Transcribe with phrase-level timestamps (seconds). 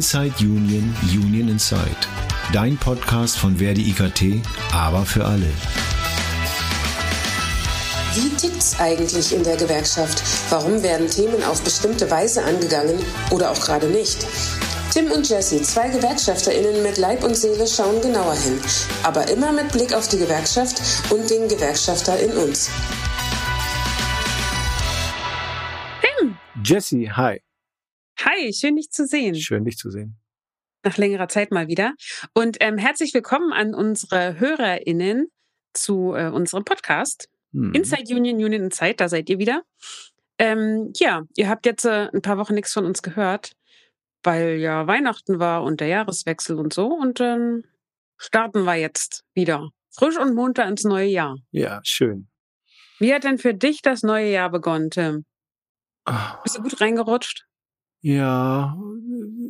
[0.00, 1.84] Inside Union, Union Inside.
[2.54, 4.42] Dein Podcast von Verdi IKT,
[4.72, 5.44] aber für alle.
[8.14, 10.22] Wie tickt's eigentlich in der Gewerkschaft?
[10.48, 12.98] Warum werden Themen auf bestimmte Weise angegangen
[13.30, 14.26] oder auch gerade nicht?
[14.90, 18.58] Tim und Jesse, zwei GewerkschafterInnen mit Leib und Seele, schauen genauer hin.
[19.02, 20.80] Aber immer mit Blick auf die Gewerkschaft
[21.10, 22.70] und den Gewerkschafter in uns.
[26.00, 26.38] Tim!
[26.64, 27.42] Jesse, hi.
[28.24, 29.34] Hi, schön dich zu sehen.
[29.34, 30.18] Schön dich zu sehen.
[30.84, 31.94] Nach längerer Zeit mal wieder.
[32.34, 35.28] Und ähm, herzlich willkommen an unsere HörerInnen
[35.72, 37.30] zu äh, unserem Podcast.
[37.52, 37.72] Hm.
[37.72, 39.62] Inside Union, Union in Zeit, da seid ihr wieder.
[40.38, 43.52] Ähm, ja, ihr habt jetzt äh, ein paar Wochen nichts von uns gehört,
[44.22, 46.88] weil ja Weihnachten war und der Jahreswechsel und so.
[46.88, 47.64] Und ähm,
[48.18, 51.38] starten wir jetzt wieder frisch und munter ins neue Jahr.
[51.52, 52.28] Ja, schön.
[52.98, 55.24] Wie hat denn für dich das neue Jahr begonnen, Tim?
[56.42, 57.46] Bist du gut reingerutscht?
[58.02, 58.78] Ja,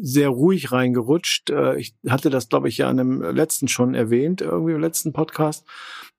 [0.03, 1.51] sehr ruhig reingerutscht.
[1.51, 5.13] Äh, ich hatte das, glaube ich, ja in einem letzten schon erwähnt, irgendwie im letzten
[5.13, 5.65] Podcast,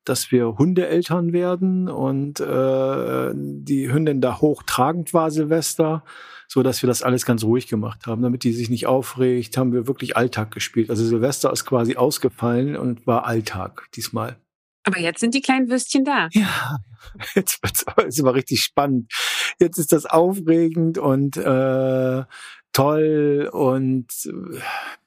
[0.05, 6.03] dass wir Hundeeltern werden und äh, die Hündin da hochtragend war Silvester,
[6.47, 9.73] so dass wir das alles ganz ruhig gemacht haben, damit die sich nicht aufregt, haben
[9.73, 10.89] wir wirklich Alltag gespielt.
[10.89, 14.37] Also Silvester ist quasi ausgefallen und war Alltag diesmal.
[14.83, 16.29] Aber jetzt sind die kleinen Würstchen da.
[16.31, 16.77] Ja,
[17.35, 19.11] jetzt wird's ist aber richtig spannend.
[19.59, 22.23] Jetzt ist das aufregend und äh,
[22.73, 24.07] toll und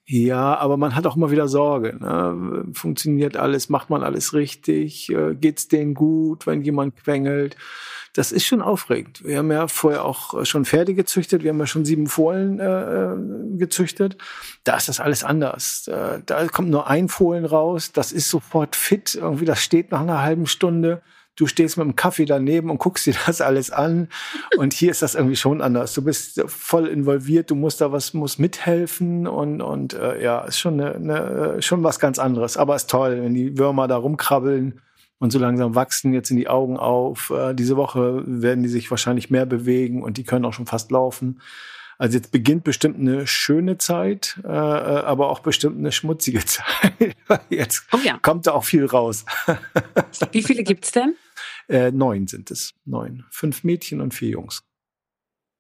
[0.07, 1.97] ja, aber man hat auch immer wieder Sorge.
[1.99, 2.67] Ne?
[2.75, 3.71] Funktioniert alles?
[3.71, 5.09] Macht man alles richtig?
[5.11, 7.57] Äh, geht's denen gut, wenn jemand quengelt?
[8.15, 9.25] Das ist schon aufregend.
[9.25, 11.43] Wir haben ja vorher auch schon Pferde gezüchtet.
[11.43, 13.17] Wir haben ja schon sieben Fohlen äh, äh
[13.57, 14.17] gezüchtet.
[14.65, 15.89] Da ist das alles anders.
[15.89, 17.93] Äh, da kommt nur ein Fohlen raus.
[17.93, 19.15] Das ist sofort fit.
[19.15, 21.03] Irgendwie, das steht nach einer halben Stunde
[21.37, 24.09] du stehst mit dem Kaffee daneben und guckst dir das alles an.
[24.57, 25.95] Und hier ist das irgendwie schon anders.
[25.95, 30.59] Du bist voll involviert, du musst da was, musst mithelfen und, und äh, ja, ist
[30.59, 32.57] schon, eine, eine, schon was ganz anderes.
[32.57, 34.81] Aber ist toll, wenn die Würmer da rumkrabbeln
[35.19, 37.31] und so langsam wachsen jetzt in die Augen auf.
[37.31, 40.91] Äh, diese Woche werden die sich wahrscheinlich mehr bewegen und die können auch schon fast
[40.91, 41.41] laufen.
[41.99, 47.17] Also jetzt beginnt bestimmt eine schöne Zeit, äh, äh aber auch bestimmt eine schmutzige Zeit.
[47.49, 48.19] jetzt oh ja.
[48.21, 49.25] kommt da auch viel raus.
[50.33, 51.15] Wie viele gibt's denn?
[51.69, 52.75] Äh, neun sind es.
[52.85, 53.25] Neun.
[53.31, 54.65] Fünf Mädchen und vier Jungs.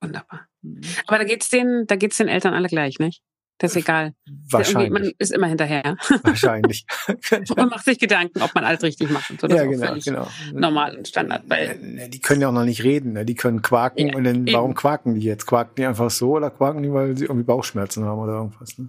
[0.01, 0.49] Wunderbar.
[0.63, 0.81] Mhm.
[1.07, 3.23] Aber da geht's den, da geht's den Eltern alle gleich, nicht?
[3.59, 4.15] Das ist egal.
[4.51, 4.91] Wahrscheinlich.
[4.91, 5.97] Man ist immer hinterher.
[6.23, 6.87] Wahrscheinlich.
[7.57, 9.31] man macht sich Gedanken, ob man alles richtig macht.
[9.31, 9.47] Und so.
[9.47, 10.29] Das ja, genau, genau.
[10.53, 11.45] Normal und Standard.
[11.47, 13.13] Weil ne, die können ja auch noch nicht reden.
[13.13, 13.25] Ne?
[13.25, 14.09] Die können quaken.
[14.09, 14.75] Ja, und dann, warum eben.
[14.75, 15.47] quaken die jetzt?
[15.47, 18.77] Quaken die einfach so oder quaken die, weil sie irgendwie Bauchschmerzen haben oder irgendwas?
[18.77, 18.89] Ne?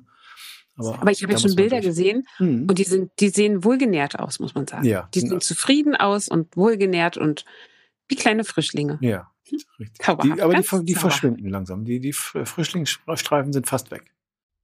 [0.77, 2.65] Aber, Aber ich habe jetzt schon Bilder gesehen hm.
[2.67, 4.85] und die sind, die sehen wohlgenährt aus, muss man sagen.
[4.85, 5.07] Ja.
[5.13, 7.45] Die sehen zufrieden aus und wohlgenährt und
[8.07, 8.97] wie kleine Frischlinge.
[9.01, 9.31] Ja.
[9.51, 9.67] Richtig.
[10.23, 11.85] Die, aber die, die verschwinden langsam.
[11.85, 14.11] Die, die Frischlingsstreifen sind fast weg.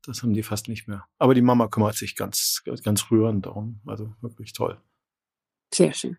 [0.05, 1.05] Das haben die fast nicht mehr.
[1.19, 3.81] Aber die Mama kümmert sich ganz, ganz rührend darum.
[3.85, 4.81] Also wirklich toll.
[5.73, 6.17] Sehr schön.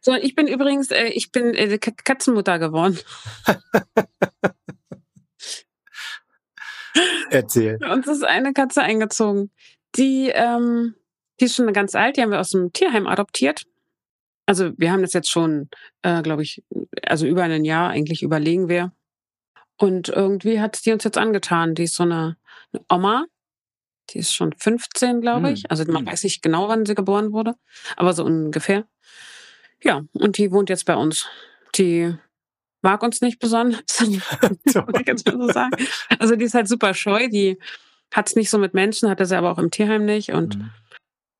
[0.00, 2.98] So, ich bin übrigens, äh, ich bin äh, Katzenmutter geworden.
[7.30, 7.78] Erzähl.
[7.84, 9.50] Uns ist eine Katze eingezogen.
[9.96, 10.94] Die, ähm,
[11.40, 13.64] die ist schon ganz alt, die haben wir aus dem Tierheim adoptiert.
[14.46, 15.68] Also wir haben das jetzt schon,
[16.02, 16.62] äh, glaube ich,
[17.02, 18.92] also über ein Jahr eigentlich überlegen wir.
[19.76, 21.74] Und irgendwie hat die uns jetzt angetan.
[21.74, 22.36] Die ist so eine,
[22.72, 23.26] eine Oma.
[24.10, 25.60] Die ist schon 15, glaube ich.
[25.60, 25.66] Hm.
[25.70, 26.06] Also man hm.
[26.06, 27.54] weiß nicht genau, wann sie geboren wurde,
[27.96, 28.86] aber so ungefähr.
[29.82, 31.26] Ja, und die wohnt jetzt bei uns.
[31.74, 32.14] Die
[32.82, 33.82] mag uns nicht besonders.
[34.66, 35.76] so sagen.
[36.18, 37.58] Also die ist halt super scheu, die
[38.12, 40.30] hat es nicht so mit Menschen, hatte sie aber auch im Tierheim nicht.
[40.30, 40.58] Und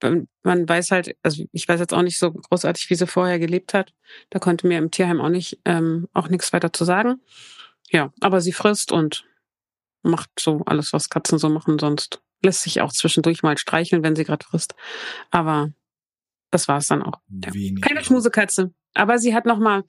[0.03, 0.29] mhm.
[0.43, 3.75] man weiß halt, also ich weiß jetzt auch nicht so großartig, wie sie vorher gelebt
[3.75, 3.93] hat.
[4.31, 7.21] Da konnte mir im Tierheim auch nicht, ähm, auch nichts weiter zu sagen.
[7.95, 9.25] Ja, aber sie frisst und
[10.03, 11.79] macht so alles, was Katzen so machen.
[11.79, 14.75] Sonst lässt sich auch zwischendurch mal streicheln, wenn sie gerade frisst.
[15.31, 15.71] Aber
[16.51, 17.21] das war es dann auch.
[17.29, 17.53] Ja.
[17.81, 18.75] Keine Schmusekatze.
[18.95, 19.85] Aber sie hat noch mal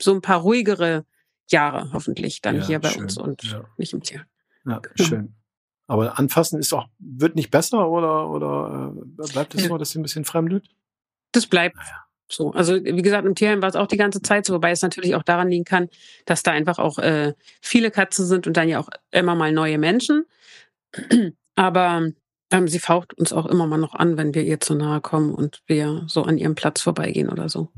[0.00, 1.04] so ein paar ruhigere
[1.50, 3.02] Jahre hoffentlich dann ja, hier bei schön.
[3.02, 3.64] uns und ja.
[3.76, 4.24] nicht im Tier.
[4.64, 5.08] Ja, genau.
[5.08, 5.34] schön.
[5.88, 9.98] Aber anfassen ist auch, wird nicht besser oder, oder äh, bleibt es so, dass sie
[9.98, 10.68] ein bisschen fremdet?
[11.32, 12.04] Das bleibt naja.
[12.30, 12.52] So.
[12.52, 15.14] Also wie gesagt, im Tierheim war es auch die ganze Zeit so, wobei es natürlich
[15.14, 15.88] auch daran liegen kann,
[16.26, 19.78] dass da einfach auch äh, viele Katzen sind und dann ja auch immer mal neue
[19.78, 20.24] Menschen.
[21.54, 22.08] Aber
[22.50, 25.34] ähm, sie faucht uns auch immer mal noch an, wenn wir ihr zu nahe kommen
[25.34, 27.70] und wir so an ihrem Platz vorbeigehen oder so.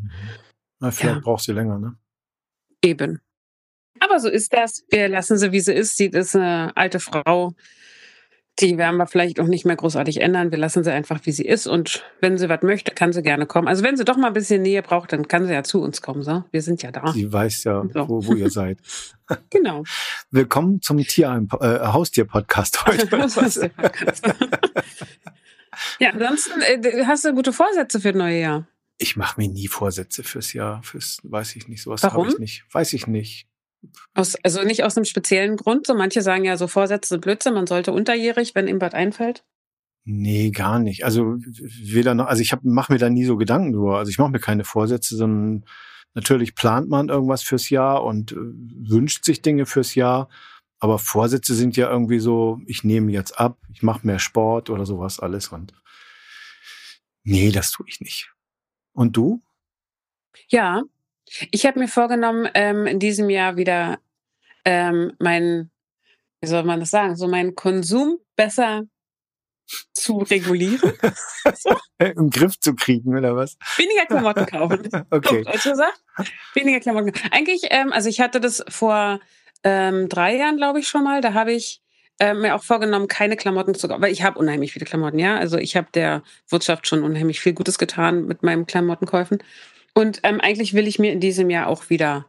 [0.78, 1.20] Na, vielleicht ja.
[1.20, 1.96] braucht sie länger, ne?
[2.82, 3.20] Eben.
[3.98, 4.84] Aber so ist das.
[4.88, 5.96] Wir lassen sie, wie sie ist.
[5.96, 7.54] Sie ist eine alte Frau.
[8.60, 10.50] Die werden wir vielleicht auch nicht mehr großartig ändern.
[10.50, 11.66] Wir lassen sie einfach, wie sie ist.
[11.66, 13.68] Und wenn sie was möchte, kann sie gerne kommen.
[13.68, 16.02] Also wenn sie doch mal ein bisschen Nähe braucht, dann kann sie ja zu uns
[16.02, 16.22] kommen.
[16.22, 16.44] So.
[16.50, 17.12] Wir sind ja da.
[17.12, 18.08] Sie weiß ja, so.
[18.08, 18.78] wo, wo ihr seid.
[19.50, 19.84] genau.
[20.30, 23.08] Willkommen zum Tierheim, äh, Haustier-Podcast heute.
[25.98, 28.66] ja, ansonsten äh, hast du gute Vorsätze für das neue Jahr?
[28.98, 30.82] Ich mache mir nie Vorsätze fürs Jahr.
[30.82, 31.82] Fürs, weiß ich nicht.
[31.82, 32.64] Sowas habe ich nicht.
[32.70, 33.46] Weiß ich nicht.
[34.14, 35.86] Aus, also nicht aus einem speziellen Grund.
[35.86, 39.44] So manche sagen ja so Vorsätze sind Blödsinn, man sollte unterjährig, wenn ihm was einfällt.
[40.04, 41.04] Nee, gar nicht.
[41.04, 43.98] Also weder noch, also ich mache mir da nie so Gedanken drüber.
[43.98, 45.64] Also ich mache mir keine Vorsätze, sondern
[46.14, 50.28] natürlich plant man irgendwas fürs Jahr und äh, wünscht sich Dinge fürs Jahr.
[50.78, 54.86] Aber Vorsätze sind ja irgendwie so, ich nehme jetzt ab, ich mache mehr Sport oder
[54.86, 55.48] sowas alles.
[55.48, 55.74] Und
[57.22, 58.32] nee, das tue ich nicht.
[58.92, 59.42] Und du?
[60.48, 60.82] Ja,
[61.50, 63.98] ich habe mir vorgenommen, ähm, in diesem Jahr wieder
[64.64, 65.70] ähm, mein,
[66.40, 68.84] wie soll man das sagen, so meinen Konsum besser
[69.92, 70.92] zu regulieren.
[71.54, 71.76] so.
[71.98, 73.56] Im Griff zu kriegen, oder was?
[73.76, 74.88] Weniger Klamotten kaufen.
[75.10, 75.44] okay.
[75.44, 76.02] Du gesagt?
[76.54, 77.12] Weniger Klamotten.
[77.30, 79.20] Eigentlich, ähm, also ich hatte das vor
[79.62, 81.20] ähm, drei Jahren, glaube ich, schon mal.
[81.20, 81.82] Da habe ich
[82.18, 85.36] äh, mir auch vorgenommen, keine Klamotten zu kaufen, weil ich habe unheimlich viele Klamotten, ja.
[85.36, 89.42] Also ich habe der Wirtschaft schon unheimlich viel Gutes getan mit meinen Klamottenkäufen.
[89.94, 92.26] Und ähm, eigentlich will ich mir in diesem Jahr auch wieder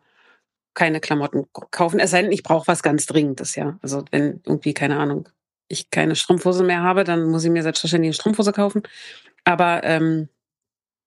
[0.73, 1.99] keine Klamotten kaufen.
[1.99, 3.77] Es sei denn, ich brauche was ganz Dringendes, ja.
[3.81, 5.27] Also wenn irgendwie, keine Ahnung,
[5.67, 8.83] ich keine Strumpfhose mehr habe, dann muss ich mir selbstverständlich eine Strumpfhose kaufen.
[9.43, 10.29] Aber ähm,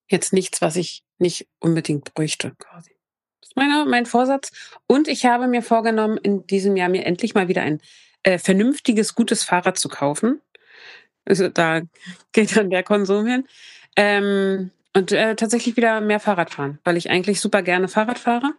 [0.09, 2.97] jetzt nichts, was ich nicht unbedingt bräuchte, quasi.
[3.41, 4.53] Das ist meine, mein Vorsatz.
[4.87, 7.81] Und ich habe mir vorgenommen, in diesem Jahr mir endlich mal wieder ein
[8.23, 10.41] äh, vernünftiges, gutes Fahrrad zu kaufen.
[11.25, 11.83] Also da
[12.33, 13.47] geht dann der Konsum hin.
[13.97, 18.55] Ähm, und äh, tatsächlich wieder mehr Fahrrad fahren, weil ich eigentlich super gerne Fahrrad fahre.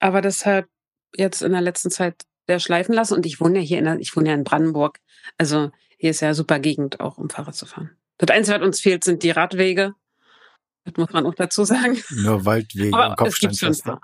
[0.00, 0.68] Aber deshalb
[1.16, 3.14] jetzt in der letzten Zeit sehr schleifen lassen.
[3.14, 4.98] Und ich wohne ja hier in der, ich wohne ja in Brandenburg.
[5.36, 7.90] Also hier ist ja super Gegend, auch um Fahrrad zu fahren.
[8.18, 9.94] Das Einzige, was uns fehlt, sind die Radwege.
[10.84, 12.02] Das muss man auch dazu sagen.
[12.10, 14.00] Nur Waldwege aber und Kopfsteinpflaster.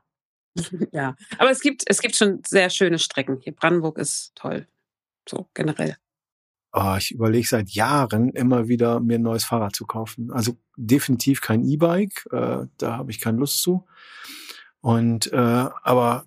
[0.93, 3.41] ja, aber es gibt, es gibt schon sehr schöne Strecken.
[3.41, 4.69] Hier Brandenburg ist toll.
[5.29, 5.97] So generell.
[6.77, 10.33] Oh, ich überlege seit Jahren immer wieder, mir ein neues Fahrrad zu kaufen.
[10.33, 13.87] Also definitiv kein E-Bike, äh, da habe ich keine Lust zu.
[14.81, 16.25] Und äh, aber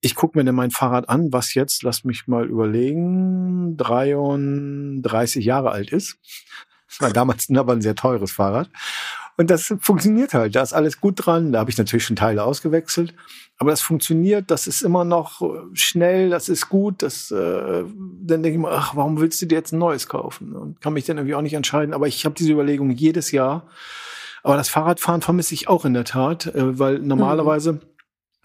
[0.00, 5.70] ich gucke mir denn mein Fahrrad an, was jetzt, lass mich mal überlegen, 33 Jahre
[5.70, 6.18] alt ist.
[6.90, 8.68] Das war damals aber ein sehr teures Fahrrad.
[9.40, 10.54] Und das funktioniert halt.
[10.54, 11.52] Da ist alles gut dran.
[11.52, 13.14] Da habe ich natürlich schon Teile ausgewechselt.
[13.56, 14.50] Aber das funktioniert.
[14.50, 16.28] Das ist immer noch äh, schnell.
[16.28, 17.02] Das ist gut.
[17.02, 20.54] Das, äh, dann denke ich mir, ach, warum willst du dir jetzt ein neues kaufen?
[20.54, 21.94] Und kann mich dann irgendwie auch nicht entscheiden.
[21.94, 23.66] Aber ich habe diese Überlegung jedes Jahr.
[24.42, 27.80] Aber das Fahrradfahren vermisse ich auch in der Tat, äh, weil normalerweise mhm.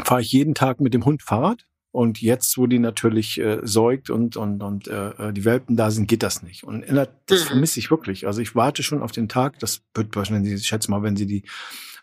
[0.01, 1.65] fahre ich jeden Tag mit dem Hund Fahrrad.
[1.95, 5.91] Und jetzt, wo die natürlich äh, säugt und, und, und äh, äh die Welpen da
[5.91, 6.65] sind, geht das nicht.
[6.65, 7.47] Und das mhm.
[7.47, 8.27] vermisse ich wirklich.
[8.27, 11.25] Also ich warte schon auf den Tag, das wird wahrscheinlich, ich schätze mal, wenn sie
[11.25, 11.43] die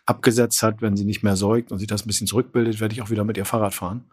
[0.07, 3.03] abgesetzt hat, wenn sie nicht mehr säugt und sich das ein bisschen zurückbildet, werde ich
[3.03, 4.05] auch wieder mit ihr Fahrrad fahren.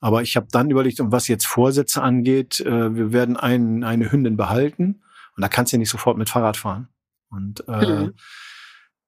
[0.00, 4.12] Aber ich habe dann überlegt, um was jetzt Vorsätze angeht, äh, wir werden ein, eine
[4.12, 5.00] Hündin behalten
[5.34, 6.88] und da kannst du ja nicht sofort mit Fahrrad fahren.
[7.30, 8.14] Und äh, mhm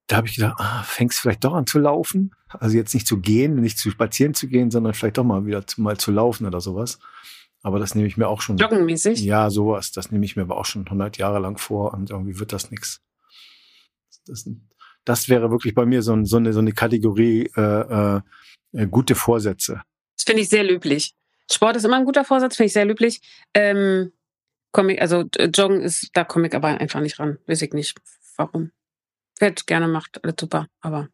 [0.09, 2.35] da habe ich gedacht, ah, fängst vielleicht doch an zu laufen.
[2.49, 5.67] Also jetzt nicht zu gehen, nicht zu spazieren zu gehen, sondern vielleicht doch mal wieder
[5.67, 6.99] zu, mal zu laufen oder sowas.
[7.63, 8.57] Aber das nehme ich mir auch schon.
[8.57, 9.21] Joggenmäßig?
[9.21, 9.93] Ja, sowas.
[9.93, 12.71] Das nehme ich mir aber auch schon 100 Jahre lang vor und irgendwie wird das
[12.71, 13.03] nichts.
[14.27, 14.49] Das,
[15.05, 18.21] das wäre wirklich bei mir so, so, eine, so eine Kategorie äh,
[18.73, 19.83] äh, gute Vorsätze.
[20.17, 21.15] Das finde ich sehr löblich.
[21.51, 23.21] Sport ist immer ein guter Vorsatz, finde ich sehr löblich.
[23.53, 24.13] Ähm,
[24.73, 25.25] komm ich, also
[25.55, 27.39] Joggen ist, da komme ich aber einfach nicht ran.
[27.47, 27.99] Weiß ich nicht,
[28.37, 28.71] warum.
[29.39, 30.67] Fett gerne macht, alles super.
[30.81, 31.09] Aber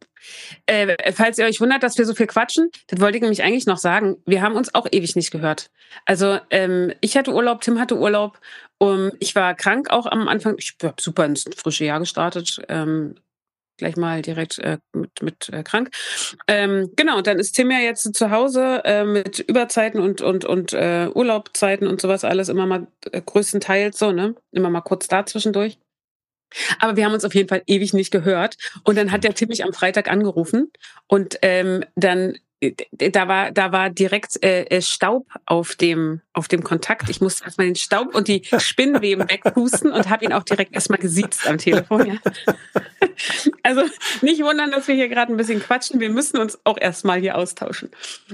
[0.65, 3.65] äh, falls ihr euch wundert, dass wir so viel quatschen, das wollte ich nämlich eigentlich
[3.65, 4.17] noch sagen.
[4.25, 5.69] Wir haben uns auch ewig nicht gehört.
[6.05, 8.39] Also ähm, ich hatte Urlaub, Tim hatte Urlaub.
[8.77, 10.55] Um, ich war krank auch am Anfang.
[10.57, 12.61] Ich habe super ins frische Jahr gestartet.
[12.67, 13.15] Ähm,
[13.77, 15.89] gleich mal direkt äh, mit, mit äh, krank.
[16.47, 20.45] Ähm, genau, und dann ist Tim ja jetzt zu Hause äh, mit Überzeiten und und
[20.45, 24.35] und äh, Urlaubzeiten und sowas alles immer mal äh, größtenteils so, ne?
[24.51, 25.77] Immer mal kurz da zwischendurch.
[26.79, 28.57] Aber wir haben uns auf jeden Fall ewig nicht gehört.
[28.83, 30.71] Und dann hat der Tim mich am Freitag angerufen
[31.07, 36.47] und ähm, dann äh, da war da war direkt äh, äh, Staub auf dem auf
[36.47, 37.09] dem Kontakt.
[37.09, 40.99] Ich musste erstmal den Staub und die Spinnweben wegpusten und habe ihn auch direkt erstmal
[40.99, 42.05] gesiezt am Telefon.
[42.05, 42.15] Ja.
[43.63, 43.83] Also
[44.21, 45.99] nicht wundern, dass wir hier gerade ein bisschen quatschen.
[45.99, 47.89] Wir müssen uns auch erstmal hier austauschen.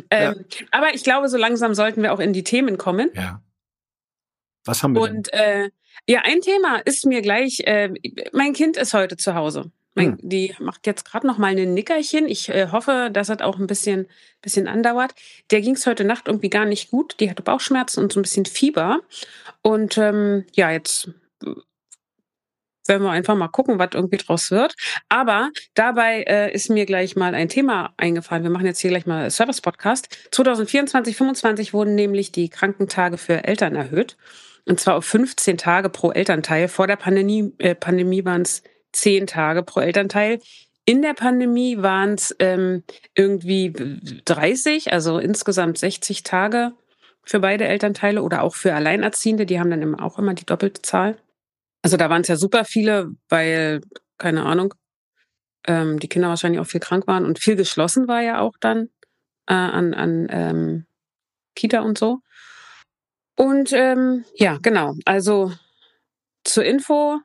[0.09, 0.65] Ähm, ja.
[0.71, 3.09] Aber ich glaube, so langsam sollten wir auch in die Themen kommen.
[3.13, 3.41] Ja.
[4.65, 5.01] Was haben wir?
[5.01, 5.39] Und denn?
[5.39, 5.69] Äh,
[6.07, 7.93] ja, ein Thema ist mir gleich, äh,
[8.31, 9.71] mein Kind ist heute zu Hause.
[9.93, 10.17] Mein, hm.
[10.21, 12.27] Die macht jetzt gerade noch mal ein Nickerchen.
[12.27, 14.07] Ich äh, hoffe, dass das auch ein bisschen,
[14.41, 15.13] bisschen andauert.
[15.51, 17.15] Der ging es heute Nacht irgendwie gar nicht gut.
[17.19, 19.01] Die hatte Bauchschmerzen und so ein bisschen Fieber.
[19.61, 21.09] Und ähm, ja, jetzt
[22.87, 24.75] werden wir einfach mal gucken, was irgendwie draus wird.
[25.09, 28.43] Aber dabei äh, ist mir gleich mal ein Thema eingefallen.
[28.43, 30.09] Wir machen jetzt hier gleich mal Service-Podcast.
[30.31, 34.17] 2024, 2025 wurden nämlich die Krankentage für Eltern erhöht.
[34.65, 36.67] Und zwar auf 15 Tage pro Elternteil.
[36.67, 38.63] Vor der Pandemie, äh, Pandemie waren es
[38.93, 40.39] 10 Tage pro Elternteil.
[40.85, 42.83] In der Pandemie waren es ähm,
[43.15, 43.73] irgendwie
[44.25, 46.73] 30, also insgesamt 60 Tage
[47.23, 49.45] für beide Elternteile oder auch für Alleinerziehende.
[49.45, 51.17] Die haben dann immer auch immer die doppelte Zahl.
[51.83, 53.81] Also da waren es ja super viele, weil,
[54.17, 54.73] keine Ahnung,
[55.67, 58.89] ähm, die Kinder wahrscheinlich auch viel krank waren und viel geschlossen war ja auch dann
[59.47, 60.85] äh, an, an ähm,
[61.55, 62.21] Kita und so.
[63.41, 64.93] Und ähm, ja, genau.
[65.03, 65.51] Also
[66.43, 67.17] zur Info,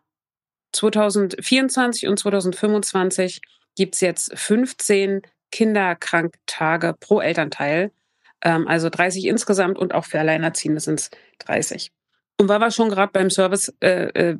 [0.72, 3.42] 2024 und 2025
[3.76, 5.20] gibt's jetzt 15
[5.52, 7.92] Kinderkranktage pro Elternteil.
[8.40, 11.92] Ähm, also 30 insgesamt und auch für Alleinerziehende sind es 30.
[12.40, 14.38] Und weil wir schon gerade beim Service äh, äh,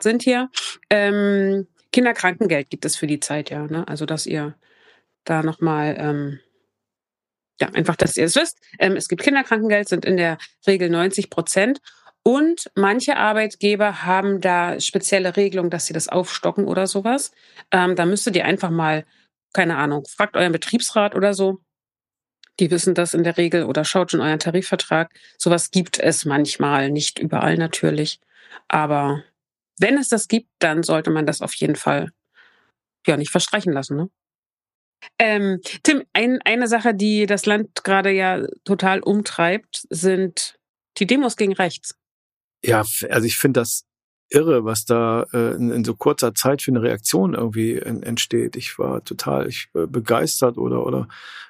[0.00, 0.50] sind hier,
[0.90, 3.64] ähm, Kinderkrankengeld gibt es für die Zeit, ja.
[3.68, 3.86] Ne?
[3.86, 4.56] Also dass ihr
[5.22, 6.40] da nochmal, ähm,
[7.60, 8.58] ja, einfach, dass ihr es wisst.
[8.78, 11.80] Ähm, es gibt Kinderkrankengeld, sind in der Regel 90 Prozent.
[12.22, 17.30] Und manche Arbeitgeber haben da spezielle Regelungen, dass sie das aufstocken oder sowas.
[17.70, 19.04] Ähm, da müsstet ihr einfach mal,
[19.52, 21.60] keine Ahnung, fragt euren Betriebsrat oder so.
[22.58, 25.14] Die wissen das in der Regel oder schaut schon euren Tarifvertrag.
[25.38, 28.18] Sowas gibt es manchmal, nicht überall natürlich.
[28.66, 29.22] Aber
[29.78, 32.10] wenn es das gibt, dann sollte man das auf jeden Fall
[33.06, 33.96] ja nicht verstreichen lassen.
[33.96, 34.10] Ne?
[35.18, 40.58] Ähm, Tim, ein, eine Sache, die das Land gerade ja total umtreibt, sind
[40.98, 41.94] die Demos gegen rechts.
[42.64, 43.85] Ja, also ich finde das
[44.28, 48.56] irre, was da äh, in, in, so kurzer Zeit für eine Reaktion irgendwie in, entsteht.
[48.56, 51.08] Ich war total ich, äh, begeistert oder oder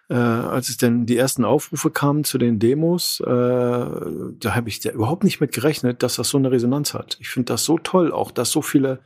[0.08, 4.84] äh, als es denn die ersten Aufrufe kamen zu den Demos, äh, da habe ich
[4.84, 7.16] überhaupt nicht mit gerechnet, dass das so eine Resonanz hat.
[7.20, 9.00] Ich finde das so toll, auch dass so viele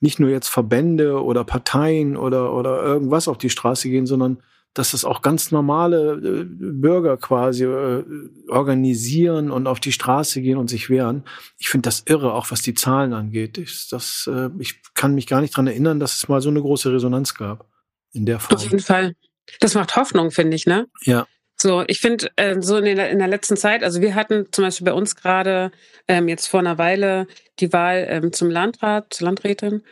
[0.00, 4.38] nicht nur jetzt Verbände oder Parteien oder oder irgendwas auf die Straße gehen, sondern
[4.78, 8.04] dass das auch ganz normale äh, Bürger quasi äh,
[8.48, 11.24] organisieren und auf die Straße gehen und sich wehren.
[11.58, 13.56] Ich finde das irre, auch was die Zahlen angeht.
[13.56, 16.60] Ich, das, äh, ich kann mich gar nicht dran erinnern, dass es mal so eine
[16.60, 17.66] große Resonanz gab
[18.12, 18.56] in der Form.
[18.56, 19.14] Auf jeden Fall.
[19.60, 20.86] Das macht Hoffnung, finde ich, ne?
[21.02, 21.26] Ja.
[21.56, 24.64] So, ich finde, äh, so in der, in der letzten Zeit, also wir hatten zum
[24.64, 25.70] Beispiel bei uns gerade
[26.06, 27.26] ähm, jetzt vor einer Weile
[27.60, 29.82] die Wahl ähm, zum Landrat, zur Landrätin.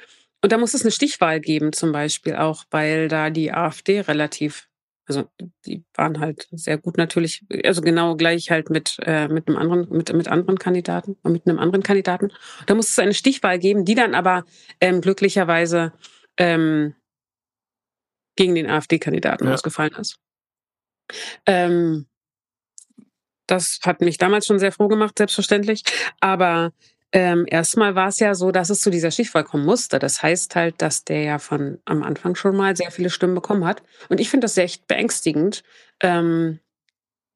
[0.42, 4.68] Und da muss es eine Stichwahl geben, zum Beispiel auch, weil da die AfD relativ
[5.06, 5.24] also
[5.66, 9.88] die waren halt sehr gut natürlich, also genau gleich halt mit äh, mit einem anderen
[9.90, 12.30] mit mit anderen Kandidaten, mit einem anderen Kandidaten.
[12.66, 14.44] Da muss es eine Stichwahl geben, die dann aber
[14.80, 15.92] ähm, glücklicherweise
[16.38, 16.94] ähm,
[18.36, 19.54] gegen den AfD-Kandidaten ja.
[19.54, 20.18] ausgefallen ist.
[21.46, 22.06] Ähm,
[23.46, 25.82] das hat mich damals schon sehr froh gemacht, selbstverständlich.
[26.20, 26.72] Aber
[27.14, 30.00] ähm, erstmal war es ja so, dass es zu dieser Stichwahl kommen musste.
[30.00, 33.64] Das heißt halt, dass der ja von am Anfang schon mal sehr viele Stimmen bekommen
[33.66, 33.82] hat.
[34.10, 35.62] Und ich finde das echt beängstigend.
[36.00, 36.60] Ähm,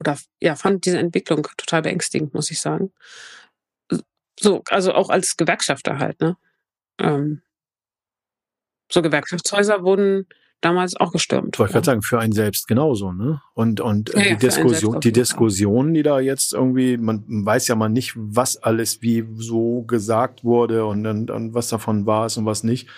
[0.00, 2.92] oder ja, fand diese Entwicklung total beängstigend, muss ich sagen.
[4.40, 6.36] So, also auch als Gewerkschafter halt, ne?
[7.00, 7.42] Ähm,
[8.90, 10.26] so Gewerkschaftshäuser wurden
[10.60, 11.54] damals auch gestürmt.
[11.54, 13.40] Ich wollte gerade sagen, für einen selbst genauso, ne?
[13.54, 17.76] Und, und ja, die ja, Diskussion, die Diskussionen, die da jetzt irgendwie, man weiß ja
[17.76, 22.36] mal nicht, was alles wie so gesagt wurde und, und, und was davon war es
[22.36, 22.88] und was nicht.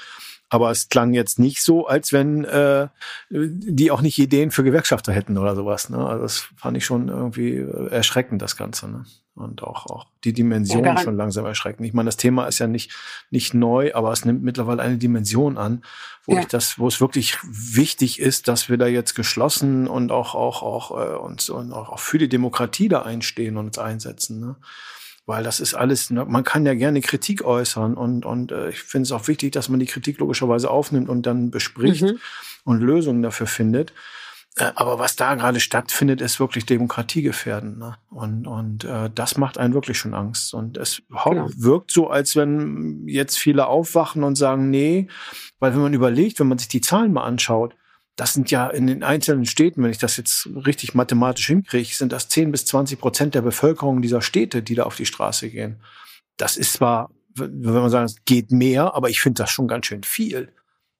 [0.53, 2.89] Aber es klang jetzt nicht so, als wenn äh,
[3.31, 5.91] die auch nicht Ideen für Gewerkschafter hätten oder sowas.
[5.91, 5.99] Ne?
[5.99, 8.89] Also das fand ich schon irgendwie erschreckend, das Ganze.
[8.89, 9.05] Ne?
[9.41, 11.87] Und auch, auch die Dimension ja, schon langsam erschreckend.
[11.87, 12.93] Ich meine, das Thema ist ja nicht,
[13.31, 15.83] nicht neu, aber es nimmt mittlerweile eine Dimension an,
[16.27, 16.41] wo ja.
[16.41, 20.63] ich das, wo es wirklich wichtig ist, dass wir da jetzt geschlossen und auch, auch,
[20.63, 24.41] auch äh, uns und auch, auch für die Demokratie da einstehen und uns einsetzen.
[24.41, 24.57] Ne?
[25.31, 28.83] weil das ist alles, ne, man kann ja gerne Kritik äußern und, und äh, ich
[28.83, 32.19] finde es auch wichtig, dass man die Kritik logischerweise aufnimmt und dann bespricht mhm.
[32.65, 33.93] und Lösungen dafür findet.
[34.57, 37.79] Äh, aber was da gerade stattfindet, ist wirklich demokratiegefährdend.
[37.79, 37.97] Ne?
[38.11, 40.55] Und, und äh, das macht einen wirklich schon Angst.
[40.55, 41.49] Und es genau.
[41.57, 45.09] wirkt so, als wenn jetzt viele aufwachen und sagen, nee,
[45.59, 47.75] weil wenn man überlegt, wenn man sich die Zahlen mal anschaut,
[48.17, 52.13] das sind ja in den einzelnen Städten, wenn ich das jetzt richtig mathematisch hinkriege, sind
[52.13, 55.81] das 10 bis 20 Prozent der Bevölkerung dieser Städte, die da auf die Straße gehen.
[56.37, 59.87] Das ist zwar, wenn man sagen, es geht mehr, aber ich finde das schon ganz
[59.87, 60.53] schön viel.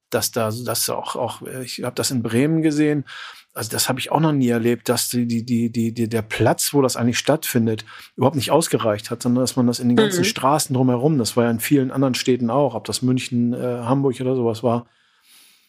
[0.09, 3.05] Dass da, dass auch, auch, ich habe das in Bremen gesehen,
[3.53, 6.73] also das habe ich auch noch nie erlebt, dass die, die, die, die, der Platz,
[6.73, 10.21] wo das eigentlich stattfindet, überhaupt nicht ausgereicht hat, sondern dass man das in den ganzen
[10.21, 10.25] mhm.
[10.25, 14.19] Straßen drumherum, das war ja in vielen anderen Städten auch, ob das München, äh, Hamburg
[14.21, 14.85] oder sowas war,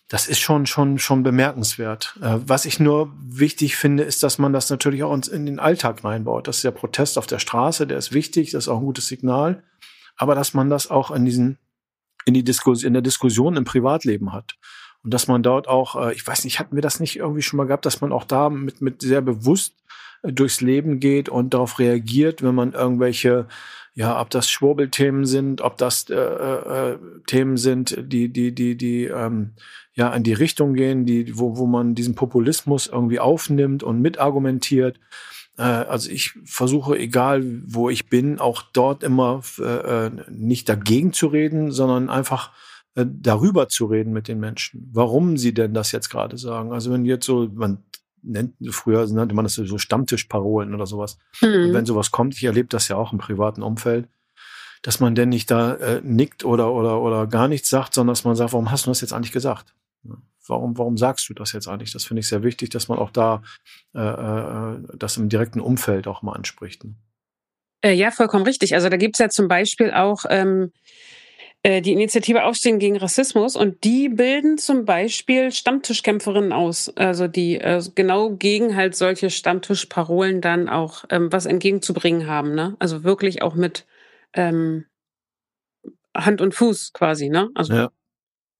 [0.08, 2.18] das ist schon, schon, schon bemerkenswert.
[2.20, 6.04] Äh, was ich nur wichtig finde, ist, dass man das natürlich auch in den Alltag
[6.04, 6.46] reinbaut.
[6.46, 9.08] Das ist der Protest auf der Straße, der ist wichtig, das ist auch ein gutes
[9.08, 9.64] Signal.
[10.16, 11.58] Aber dass man das auch in diesen,
[12.26, 14.56] in die Diskussion, in der Diskussion im Privatleben hat.
[15.04, 17.56] Und dass man dort auch, äh, ich weiß nicht, hatten wir das nicht irgendwie schon
[17.56, 19.74] mal gehabt, dass man auch da mit, mit sehr bewusst
[20.22, 23.46] äh, durchs Leben geht und darauf reagiert, wenn man irgendwelche
[23.94, 29.04] ja, ob das Schwurbelthemen sind, ob das äh, äh, Themen sind, die, die, die, die
[29.04, 29.52] ähm,
[29.94, 34.98] ja in die Richtung gehen, die, wo, wo man diesen Populismus irgendwie aufnimmt und mitargumentiert.
[35.58, 41.12] Äh, also ich versuche, egal wo ich bin, auch dort immer äh, äh, nicht dagegen
[41.12, 42.52] zu reden, sondern einfach
[42.94, 46.72] äh, darüber zu reden mit den Menschen, warum sie denn das jetzt gerade sagen.
[46.72, 47.78] Also wenn jetzt so, man
[48.22, 51.18] nennt, früher nannte man das so Stammtischparolen oder sowas.
[51.40, 51.72] Mhm.
[51.72, 54.08] wenn sowas kommt, ich erlebe das ja auch im privaten Umfeld,
[54.82, 58.24] dass man denn nicht da äh, nickt oder, oder, oder gar nichts sagt, sondern dass
[58.24, 59.74] man sagt, warum hast du das jetzt eigentlich gesagt?
[60.46, 61.92] Warum, warum sagst du das jetzt eigentlich?
[61.92, 63.42] Das finde ich sehr wichtig, dass man auch da
[63.94, 66.84] äh, äh, das im direkten Umfeld auch mal anspricht.
[66.84, 66.94] Ne?
[67.82, 68.74] Äh, ja, vollkommen richtig.
[68.74, 71.21] Also da gibt's ja zum Beispiel auch ähm, äh,
[71.64, 77.80] die Initiative Aufstehen gegen Rassismus und die bilden zum Beispiel Stammtischkämpferinnen aus, also die äh,
[77.94, 82.76] genau gegen halt solche Stammtischparolen dann auch ähm, was entgegenzubringen haben, ne?
[82.80, 83.86] Also wirklich auch mit
[84.32, 84.86] ähm,
[86.16, 87.50] Hand und Fuß quasi, ne?
[87.54, 87.92] Also ja.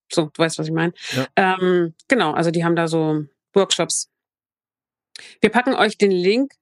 [0.09, 0.93] so, du weißt, was ich meine.
[1.11, 1.27] Ja.
[1.35, 4.11] Ähm, genau, also die haben da so Workshops.
[5.41, 6.53] Wir packen euch den Link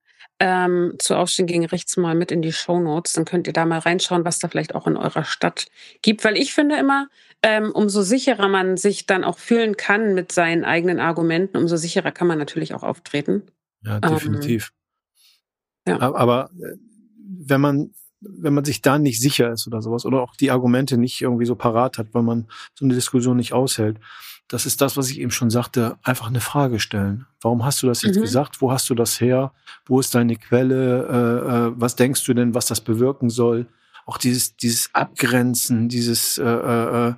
[0.41, 3.13] ähm, zu Aufstehen gegen Rechts mal mit in die Show Notes.
[3.13, 5.67] Dann könnt ihr da mal reinschauen, was da vielleicht auch in eurer Stadt
[6.03, 6.25] gibt.
[6.25, 7.09] Weil ich finde immer,
[7.43, 12.11] ähm, umso sicherer man sich dann auch fühlen kann mit seinen eigenen Argumenten, umso sicherer
[12.11, 13.43] kann man natürlich auch auftreten.
[13.83, 14.73] Ja, definitiv.
[15.87, 16.13] Ähm, ja.
[16.15, 16.77] Aber äh,
[17.17, 17.91] wenn man
[18.23, 21.47] wenn man sich da nicht sicher ist oder sowas oder auch die Argumente nicht irgendwie
[21.47, 23.99] so parat hat, weil man so eine Diskussion nicht aushält,
[24.51, 27.25] das ist das, was ich eben schon sagte, einfach eine Frage stellen.
[27.41, 28.23] Warum hast du das jetzt mhm.
[28.23, 28.61] gesagt?
[28.61, 29.53] Wo hast du das her?
[29.87, 31.07] Wo ist deine Quelle?
[31.07, 33.67] Äh, äh, was denkst du denn, was das bewirken soll?
[34.07, 37.15] Auch dieses, dieses Abgrenzen, dieses, äh, äh,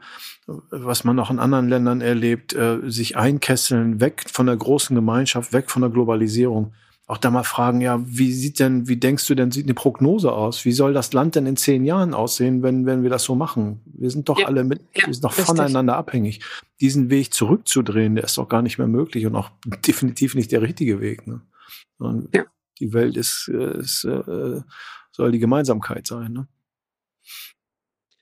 [0.46, 5.54] was man auch in anderen Ländern erlebt, äh, sich einkesseln, weg von der großen Gemeinschaft,
[5.54, 6.74] weg von der Globalisierung
[7.12, 10.32] auch da mal fragen, ja, wie sieht denn, wie denkst du denn, sieht eine Prognose
[10.32, 10.64] aus?
[10.64, 13.82] Wie soll das Land denn in zehn Jahren aussehen, wenn, wenn wir das so machen?
[13.84, 16.40] Wir sind doch ja, alle mit, ja, wir sind doch voneinander abhängig.
[16.80, 19.50] Diesen Weg zurückzudrehen, der ist doch gar nicht mehr möglich und auch
[19.86, 21.26] definitiv nicht der richtige Weg.
[21.26, 21.42] Ne?
[22.32, 22.44] Ja.
[22.78, 24.62] Die Welt ist, ist äh,
[25.10, 26.32] soll die Gemeinsamkeit sein.
[26.32, 26.48] Ne?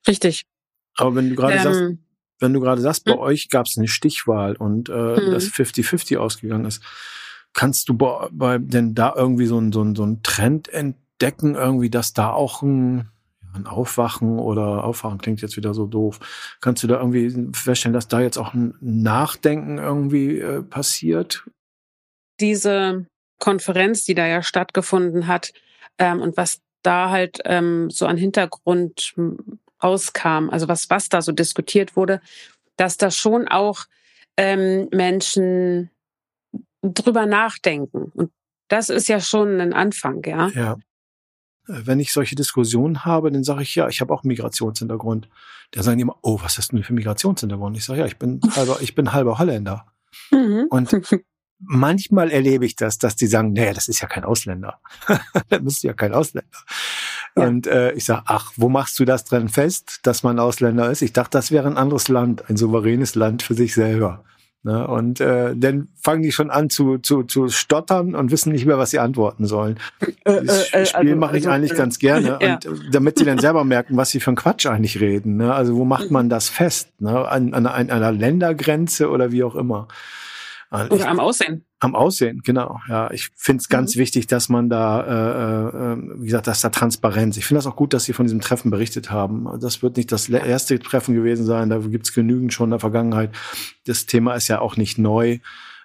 [0.08, 0.46] Richtig.
[0.96, 1.82] Aber wenn du gerade ähm, sagst,
[2.40, 3.20] wenn du gerade sagst, bei hm?
[3.20, 5.30] euch gab es eine Stichwahl und äh, hm.
[5.30, 6.82] das 50-50 ausgegangen ist,
[7.52, 11.90] Kannst du bei, denn da irgendwie so ein, so ein, so ein Trend entdecken, irgendwie,
[11.90, 13.10] dass da auch ein,
[13.54, 16.20] ein Aufwachen oder Aufwachen klingt jetzt wieder so doof.
[16.60, 21.44] Kannst du da irgendwie feststellen, dass da jetzt auch ein Nachdenken irgendwie äh, passiert?
[22.38, 23.06] Diese
[23.38, 25.52] Konferenz, die da ja stattgefunden hat
[25.98, 29.14] ähm, und was da halt ähm, so an Hintergrund
[29.82, 32.20] rauskam, also was, was da so diskutiert wurde,
[32.76, 33.86] dass da schon auch
[34.36, 35.90] ähm, Menschen
[36.82, 38.10] drüber nachdenken.
[38.14, 38.30] Und
[38.68, 40.48] das ist ja schon ein Anfang, ja.
[40.48, 40.72] Ja.
[41.68, 45.28] Äh, wenn ich solche Diskussionen habe, dann sage ich, ja, ich habe auch Migrationshintergrund.
[45.72, 47.76] Da sagen die immer, oh, was hast du denn für Migrationshintergrund?
[47.76, 49.86] Ich sage, ja, ich bin halber, ich bin halber Holländer.
[50.30, 50.66] Mhm.
[50.70, 50.96] Und
[51.58, 54.80] manchmal erlebe ich das, dass die sagen, naja, das ist ja kein Ausländer.
[55.48, 56.48] da bist du ja kein Ausländer.
[57.36, 57.46] Ja.
[57.46, 61.02] Und äh, ich sage, ach, wo machst du das drin fest, dass man Ausländer ist?
[61.02, 64.24] Ich dachte, das wäre ein anderes Land, ein souveränes Land für sich selber.
[64.62, 64.86] Ne?
[64.86, 68.76] Und äh, dann fangen die schon an zu, zu, zu stottern und wissen nicht mehr,
[68.76, 69.78] was sie antworten sollen.
[70.24, 72.54] Äh, das äh, äh Spiel also, mache ich also, eigentlich äh, ganz gerne, ja.
[72.54, 75.36] und, damit sie dann selber merken, was sie für ein Quatsch eigentlich reden.
[75.38, 75.54] Ne?
[75.54, 76.90] Also wo macht man das fest?
[77.00, 77.26] Ne?
[77.26, 79.88] An, an, an einer Ländergrenze oder wie auch immer.
[80.68, 81.64] Also Oder ich, am Aussehen.
[81.82, 82.80] Am Aussehen, genau.
[82.88, 84.00] Ja, ich finde es ganz mhm.
[84.00, 87.38] wichtig, dass man da, äh, äh, wie gesagt, dass da Transparenz.
[87.38, 89.48] Ich finde das auch gut, dass Sie von diesem Treffen berichtet haben.
[89.60, 91.70] Das wird nicht das erste Treffen gewesen sein.
[91.70, 93.34] Da gibt's genügend schon in der Vergangenheit.
[93.86, 95.38] Das Thema ist ja auch nicht neu.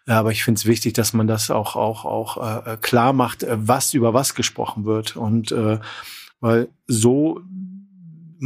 [0.08, 3.58] Aber ich finde es wichtig, dass man das auch auch auch äh, klar macht, äh,
[3.58, 5.80] was über was gesprochen wird und äh,
[6.42, 7.40] weil so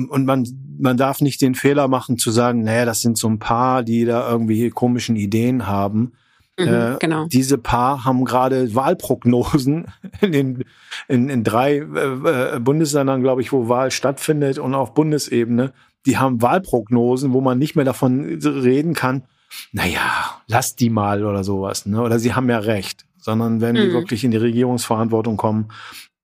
[0.10, 0.48] und man
[0.80, 4.06] man darf nicht den Fehler machen zu sagen, naja, das sind so ein paar, die
[4.06, 6.14] da irgendwie komischen Ideen haben.
[6.60, 7.26] Mhm, äh, genau.
[7.28, 9.86] Diese Paar haben gerade Wahlprognosen
[10.22, 10.64] in, den,
[11.08, 15.74] in, in drei äh, äh, Bundesländern, glaube ich, wo Wahl stattfindet und auf Bundesebene.
[16.06, 19.24] Die haben Wahlprognosen, wo man nicht mehr davon reden kann,
[19.72, 21.86] naja, lass die mal oder sowas.
[21.86, 22.02] Ne?
[22.02, 23.06] Oder sie haben ja recht.
[23.18, 23.82] Sondern wenn mhm.
[23.82, 25.70] die wirklich in die Regierungsverantwortung kommen,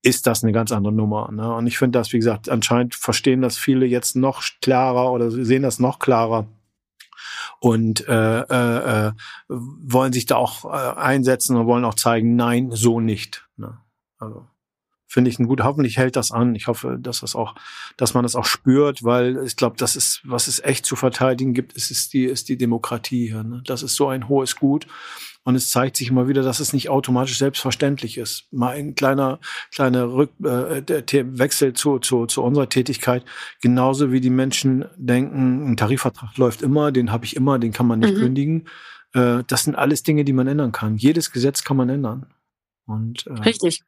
[0.01, 1.29] ist das eine ganz andere Nummer.
[1.31, 1.53] Ne?
[1.53, 5.63] Und ich finde das, wie gesagt, anscheinend verstehen das viele jetzt noch klarer oder sehen
[5.63, 6.47] das noch klarer
[7.59, 9.11] und äh, äh, äh,
[9.47, 13.47] wollen sich da auch äh, einsetzen und wollen auch zeigen, nein, so nicht.
[13.57, 13.77] Ne?
[14.17, 14.47] Also
[15.07, 15.63] finde ich ein gut.
[15.63, 16.55] Hoffentlich hält das an.
[16.55, 17.55] Ich hoffe, dass das auch,
[17.95, 21.53] dass man das auch spürt, weil ich glaube, das ist, was es echt zu verteidigen
[21.53, 23.43] gibt, ist, ist die, ist die Demokratie hier.
[23.43, 23.63] Ne?
[23.65, 24.87] Das ist so ein hohes Gut.
[25.45, 28.51] Und es zeigt sich immer wieder, dass es nicht automatisch selbstverständlich ist.
[28.51, 29.39] Mal ein kleiner,
[29.71, 33.23] kleiner Rück, äh, der Wechsel zu, zu, zu unserer Tätigkeit.
[33.61, 37.85] Genauso wie die Menschen denken, ein Tarifvertrag läuft immer, den habe ich immer, den kann
[37.85, 38.21] man nicht mhm.
[38.21, 38.67] kündigen.
[39.13, 40.97] Äh, das sind alles Dinge, die man ändern kann.
[40.97, 42.33] Jedes Gesetz kann man ändern.
[42.87, 43.83] Und, äh, Richtig.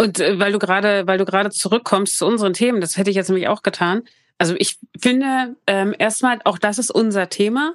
[0.00, 3.16] Und äh, weil du gerade, weil du gerade zurückkommst zu unseren Themen, das hätte ich
[3.16, 4.02] jetzt nämlich auch getan.
[4.36, 7.74] Also ich finde ähm, erstmal, auch das ist unser Thema,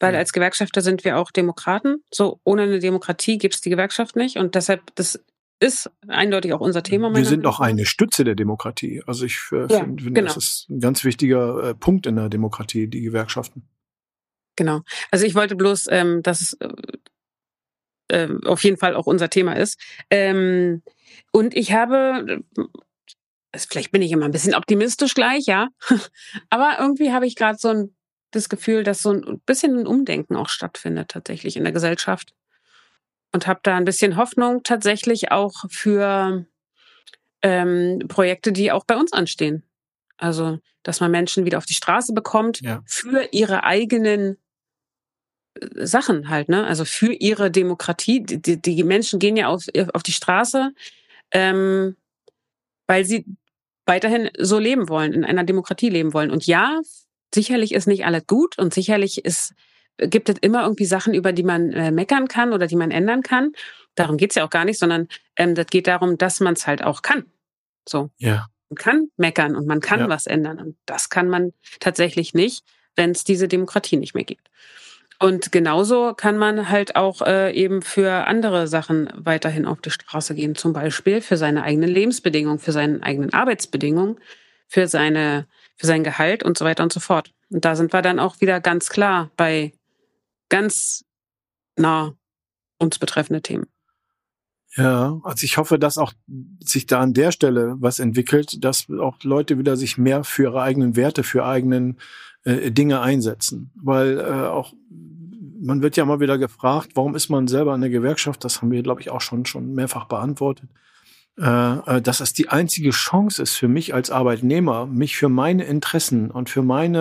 [0.00, 2.02] weil als Gewerkschafter sind wir auch Demokraten.
[2.12, 5.18] So ohne eine Demokratie gibt es die Gewerkschaft nicht und deshalb das
[5.58, 7.14] ist eindeutig auch unser Thema.
[7.14, 9.02] Wir sind auch eine Stütze der Demokratie.
[9.06, 10.26] Also ich äh, ja, finde, genau.
[10.26, 13.66] das ist ein ganz wichtiger äh, Punkt in der Demokratie, die Gewerkschaften.
[14.56, 14.82] Genau.
[15.10, 16.68] Also ich wollte bloß, ähm, dass es äh,
[18.08, 19.80] äh, auf jeden Fall auch unser Thema ist.
[20.10, 20.82] Ähm,
[21.32, 22.42] und ich habe,
[23.52, 25.68] also vielleicht bin ich immer ein bisschen optimistisch gleich, ja.
[26.50, 27.95] Aber irgendwie habe ich gerade so ein,
[28.30, 32.34] das Gefühl, dass so ein bisschen ein Umdenken auch stattfindet tatsächlich in der Gesellschaft.
[33.32, 36.46] Und habe da ein bisschen Hoffnung tatsächlich auch für
[37.42, 39.62] ähm, Projekte, die auch bei uns anstehen.
[40.16, 42.82] Also, dass man Menschen wieder auf die Straße bekommt ja.
[42.86, 44.38] für ihre eigenen
[45.54, 46.66] äh, Sachen halt, ne?
[46.66, 48.22] Also für ihre Demokratie.
[48.22, 50.72] Die, die Menschen gehen ja auf, auf die Straße,
[51.32, 51.96] ähm,
[52.86, 53.26] weil sie
[53.84, 56.30] weiterhin so leben wollen, in einer Demokratie leben wollen.
[56.30, 56.80] Und ja,
[57.34, 59.54] sicherlich ist nicht alles gut und sicherlich ist,
[59.98, 63.22] gibt es immer irgendwie Sachen, über die man äh, meckern kann oder die man ändern
[63.22, 63.52] kann.
[63.94, 66.82] Darum geht's ja auch gar nicht, sondern ähm, das geht darum, dass man es halt
[66.84, 67.24] auch kann.
[67.88, 68.10] So.
[68.18, 68.48] Ja.
[68.68, 70.08] Man kann meckern und man kann ja.
[70.08, 70.58] was ändern.
[70.58, 72.64] Und das kann man tatsächlich nicht,
[72.96, 74.48] wenn es diese Demokratie nicht mehr gibt.
[75.18, 80.34] Und genauso kann man halt auch äh, eben für andere Sachen weiterhin auf die Straße
[80.34, 84.18] gehen, zum Beispiel für seine eigenen Lebensbedingungen, für seine eigenen Arbeitsbedingungen,
[84.66, 87.32] für seine, für sein Gehalt und so weiter und so fort.
[87.50, 89.72] Und da sind wir dann auch wieder ganz klar bei
[90.48, 91.04] ganz
[91.76, 92.14] nah
[92.78, 93.66] uns betreffende Themen.
[94.74, 96.12] Ja, also ich hoffe, dass auch
[96.62, 100.62] sich da an der Stelle was entwickelt, dass auch Leute wieder sich mehr für ihre
[100.62, 101.98] eigenen Werte, für eigenen
[102.44, 103.70] äh, Dinge einsetzen.
[103.74, 104.74] Weil äh, auch
[105.58, 108.44] man wird ja mal wieder gefragt, warum ist man selber in der Gewerkschaft?
[108.44, 110.68] Das haben wir, glaube ich, auch schon, schon mehrfach beantwortet.
[111.38, 115.64] Äh, äh, dass es die einzige Chance ist für mich als Arbeitnehmer, mich für meine
[115.64, 116.98] Interessen und für meine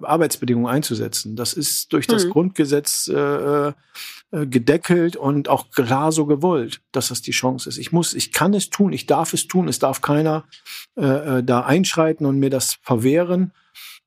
[0.00, 1.34] äh, äh Arbeitsbedingungen einzusetzen.
[1.34, 2.30] Das ist durch das mhm.
[2.30, 3.72] Grundgesetz äh,
[4.30, 7.78] gedeckelt und auch klar so gewollt, dass das die Chance ist.
[7.78, 10.44] Ich muss, ich kann es tun, ich darf es tun, es darf keiner
[10.94, 13.52] äh, da einschreiten und mir das verwehren.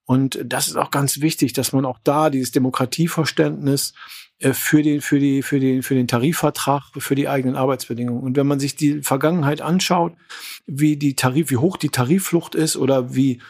[0.06, 3.94] Und das ist auch ganz wichtig, dass man auch da dieses Demokratieverständnis
[4.40, 8.22] für den, für die, für den, für den Tarifvertrag, für die eigenen Arbeitsbedingungen.
[8.22, 10.14] Und wenn man sich die Vergangenheit anschaut,
[10.66, 13.42] wie die Tarif, wie hoch die Tarifflucht ist oder wie,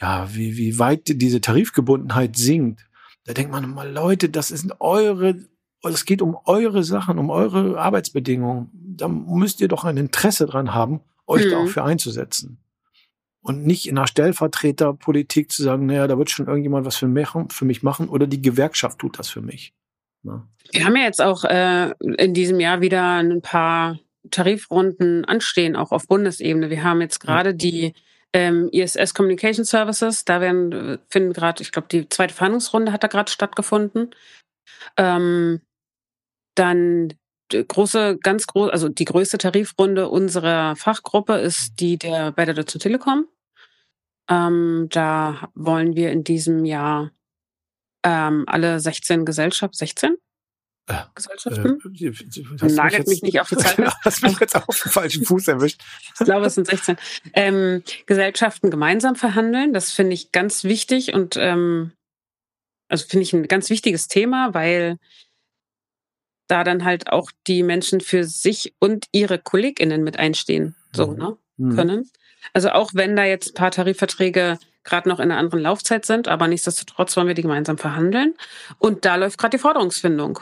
[0.00, 2.86] ja, wie, wie weit diese Tarifgebundenheit sinkt,
[3.24, 5.36] da denkt man immer, Leute, das ist eure,
[5.82, 8.70] es geht um eure Sachen, um eure Arbeitsbedingungen.
[8.72, 11.50] Da müsst ihr doch ein Interesse dran haben, euch mhm.
[11.50, 12.58] da auch für einzusetzen
[13.42, 17.28] und nicht in einer Stellvertreterpolitik zu sagen, naja, da wird schon irgendjemand was für mich,
[17.48, 19.74] für mich machen oder die Gewerkschaft tut das für mich.
[20.22, 20.46] Ne?
[20.72, 23.98] Wir haben ja jetzt auch äh, in diesem Jahr wieder ein paar
[24.30, 26.70] Tarifrunden anstehen, auch auf Bundesebene.
[26.70, 27.94] Wir haben jetzt gerade die
[28.32, 33.08] ähm, ISS Communication Services, da werden, finden gerade, ich glaube, die zweite Verhandlungsrunde hat da
[33.08, 34.14] gerade stattgefunden.
[34.96, 35.60] Ähm,
[36.54, 37.14] dann
[37.50, 42.80] große, ganz groß, also die größte Tarifrunde unserer Fachgruppe ist die der bei der Deutschen
[42.80, 43.26] Telekom.
[44.28, 47.10] Ähm, da wollen wir in diesem Jahr
[48.02, 50.16] ähm, alle 16 Gesellschaften, 16
[50.90, 51.78] äh, Gesellschaften?
[52.00, 53.92] Äh, Nagelt mich nicht auf die Zahl.
[54.04, 55.82] hast mich jetzt auf den falschen Fuß erwischt.
[56.18, 56.96] ich glaube, es sind 16.
[57.34, 59.72] Ähm, Gesellschaften gemeinsam verhandeln.
[59.72, 61.92] Das finde ich ganz wichtig und ähm,
[62.88, 64.98] also finde ich ein ganz wichtiges Thema, weil
[66.48, 71.18] da dann halt auch die Menschen für sich und ihre KollegInnen mit einstehen, so, mhm.
[71.18, 71.76] ne, mhm.
[71.76, 72.10] können.
[72.52, 74.58] Also auch wenn da jetzt ein paar Tarifverträge
[74.90, 78.34] gerade noch in einer anderen Laufzeit sind, aber nichtsdestotrotz wollen wir die gemeinsam verhandeln.
[78.78, 80.40] Und da läuft gerade die Forderungsfindung.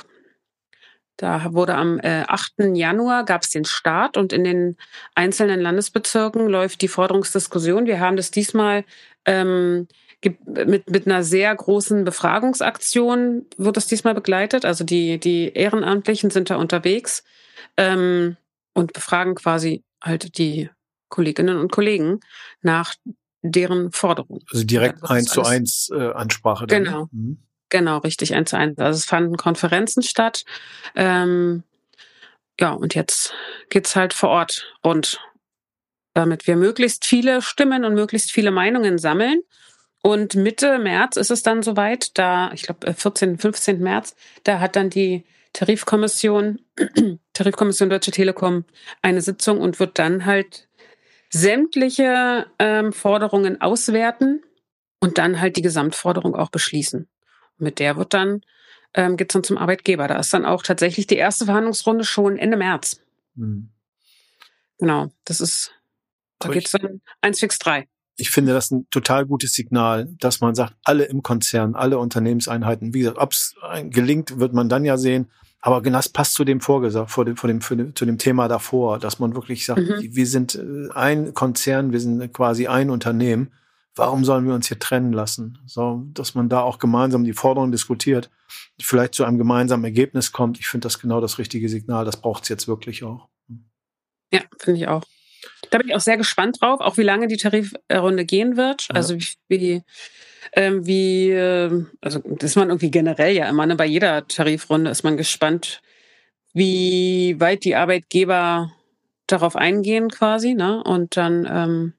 [1.16, 2.74] Da wurde am äh, 8.
[2.74, 4.76] Januar gab es den Start und in den
[5.14, 7.86] einzelnen Landesbezirken läuft die Forderungsdiskussion.
[7.86, 8.84] Wir haben das diesmal
[9.24, 9.88] ähm,
[10.22, 14.64] mit, mit einer sehr großen Befragungsaktion wird das diesmal begleitet.
[14.64, 17.24] Also die, die Ehrenamtlichen sind da unterwegs
[17.76, 18.36] ähm,
[18.74, 20.70] und befragen quasi halt die
[21.08, 22.20] Kolleginnen und Kollegen
[22.62, 22.94] nach
[23.42, 24.44] deren Forderungen.
[24.50, 26.66] Also direkt eins zu eins äh, Ansprache.
[26.66, 26.88] Dann, ne?
[26.88, 27.08] genau.
[27.12, 27.38] Mhm.
[27.70, 28.78] Genau, richtig, eins zu eins.
[28.78, 30.44] Also es fanden Konferenzen statt.
[30.96, 31.64] Ähm,
[32.58, 33.34] ja, und jetzt
[33.68, 35.20] geht's halt vor Ort rund,
[36.14, 39.42] damit wir möglichst viele Stimmen und möglichst viele Meinungen sammeln.
[40.02, 43.80] Und Mitte März ist es dann soweit, da, ich glaube, 14., 15.
[43.80, 46.60] März, da hat dann die Tarifkommission,
[47.32, 48.64] Tarifkommission Deutsche Telekom
[49.02, 50.67] eine Sitzung und wird dann halt
[51.30, 54.42] sämtliche ähm, Forderungen auswerten
[55.00, 57.08] und dann halt die Gesamtforderung auch beschließen.
[57.58, 58.42] Mit der wird dann
[58.94, 60.08] ähm, geht es dann zum Arbeitgeber.
[60.08, 63.00] Da ist dann auch tatsächlich die erste Verhandlungsrunde schon Ende März.
[63.34, 63.70] Mhm.
[64.78, 65.72] Genau, das ist,
[66.38, 67.88] da geht es dann eins fix drei.
[68.16, 72.94] Ich finde das ein total gutes Signal, dass man sagt, alle im Konzern, alle Unternehmenseinheiten,
[72.94, 75.30] wie gesagt, ob es gelingt, wird man dann ja sehen.
[75.60, 78.48] Aber genau das passt zu dem Vorgesagt, vor dem, vor dem, dem, zu dem Thema
[78.48, 80.00] davor, dass man wirklich sagt, mhm.
[80.00, 83.50] wir sind äh, ein Konzern, wir sind quasi ein Unternehmen
[83.98, 85.58] warum sollen wir uns hier trennen lassen?
[85.66, 88.30] So, dass man da auch gemeinsam die Forderungen diskutiert,
[88.80, 90.58] vielleicht zu einem gemeinsamen Ergebnis kommt.
[90.58, 92.04] Ich finde das genau das richtige Signal.
[92.04, 93.28] Das braucht es jetzt wirklich auch.
[94.32, 95.04] Ja, finde ich auch.
[95.70, 98.86] Da bin ich auch sehr gespannt drauf, auch wie lange die Tarifrunde gehen wird.
[98.88, 98.94] Ja.
[98.94, 99.16] Also
[99.48, 99.82] wie,
[100.52, 103.76] ähm, wie, äh, also das ist man irgendwie generell ja immer, ne?
[103.76, 105.82] bei jeder Tarifrunde ist man gespannt,
[106.54, 108.72] wie weit die Arbeitgeber
[109.26, 110.82] darauf eingehen quasi, ne?
[110.82, 111.92] Und dann ähm,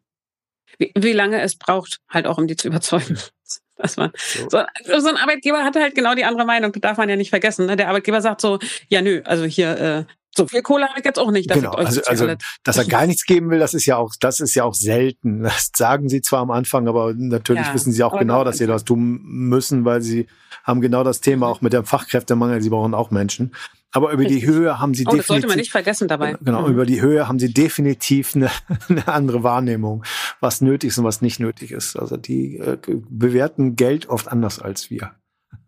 [0.79, 3.17] wie, wie lange es braucht, halt auch um die zu überzeugen.
[3.77, 4.49] Dass man, so.
[4.49, 7.65] So, ein Arbeitgeber hat halt genau die andere Meinung, darf man ja nicht vergessen.
[7.65, 7.77] Ne?
[7.77, 11.19] Der Arbeitgeber sagt so, ja nö, also hier äh, so viel Kohle habe ich jetzt
[11.19, 11.49] auch nicht.
[11.49, 12.27] Genau, also, also
[12.63, 15.43] dass er gar nichts geben will, das ist ja auch, das ist ja auch selten.
[15.43, 18.67] Das sagen sie zwar am Anfang, aber natürlich ja, wissen sie auch genau, dass sie
[18.67, 20.27] das tun müssen, weil sie
[20.63, 22.61] haben genau das Thema auch mit dem Fachkräftemangel.
[22.61, 23.53] Sie brauchen auch Menschen.
[23.91, 24.41] Aber über Richtig.
[24.41, 25.27] die Höhe haben sie oh, definitiv.
[25.27, 26.37] Das sollte man nicht vergessen dabei.
[26.41, 26.73] Genau, mhm.
[26.73, 28.51] über die Höhe haben sie definitiv eine,
[28.89, 30.03] eine andere Wahrnehmung,
[30.39, 31.95] was nötig ist und was nicht nötig ist.
[31.95, 32.77] Also die äh,
[33.09, 35.11] bewerten Geld oft anders als wir.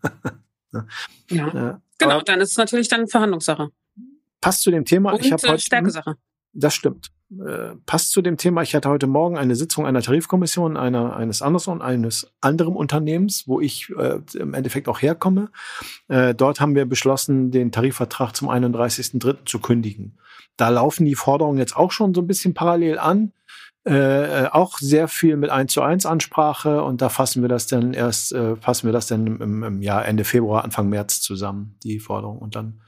[0.71, 0.85] ja.
[1.29, 1.81] ja.
[1.97, 3.69] Genau, Aber dann ist es natürlich dann Verhandlungssache.
[4.41, 5.13] Passt zu dem Thema.
[5.13, 5.61] Und ich habe äh, heute.
[5.61, 6.15] Stärkesache.
[6.53, 7.11] Das stimmt.
[7.31, 8.61] Äh, passt zu dem Thema.
[8.61, 13.61] Ich hatte heute Morgen eine Sitzung einer Tarifkommission einer, eines anderen, eines anderen Unternehmens, wo
[13.61, 15.49] ich äh, im Endeffekt auch herkomme.
[16.09, 19.45] Äh, dort haben wir beschlossen, den Tarifvertrag zum 31.03.
[19.45, 20.17] zu kündigen.
[20.57, 23.31] Da laufen die Forderungen jetzt auch schon so ein bisschen parallel an.
[23.83, 27.93] Äh, auch sehr viel mit 1 zu 1 Ansprache und da fassen wir das dann
[27.93, 31.99] erst, äh, fassen wir das dann im, im Jahr Ende Februar, Anfang März zusammen, die
[31.99, 32.37] Forderung.
[32.37, 32.81] Und dann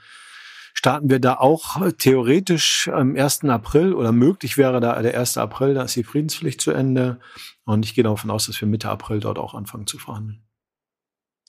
[0.84, 3.46] starten wir da auch theoretisch am 1.
[3.46, 5.38] April oder möglich wäre da der 1.
[5.38, 7.22] April, da ist die Friedenspflicht zu Ende.
[7.64, 10.44] Und ich gehe davon aus, dass wir Mitte April dort auch anfangen zu verhandeln.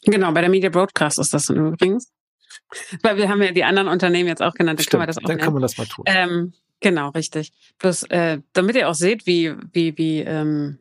[0.05, 2.13] Genau, bei der Media Broadcast ist das übrigens.
[3.03, 5.19] Weil wir haben ja die anderen Unternehmen jetzt auch genannt, dann Stimmt, kann man das
[5.19, 5.45] auch Dann nennen.
[5.45, 6.05] kann man das mal tun.
[6.07, 7.53] Ähm, genau, richtig.
[7.81, 10.79] Bloß, äh, damit ihr auch seht, wie, wie, wie, ähm,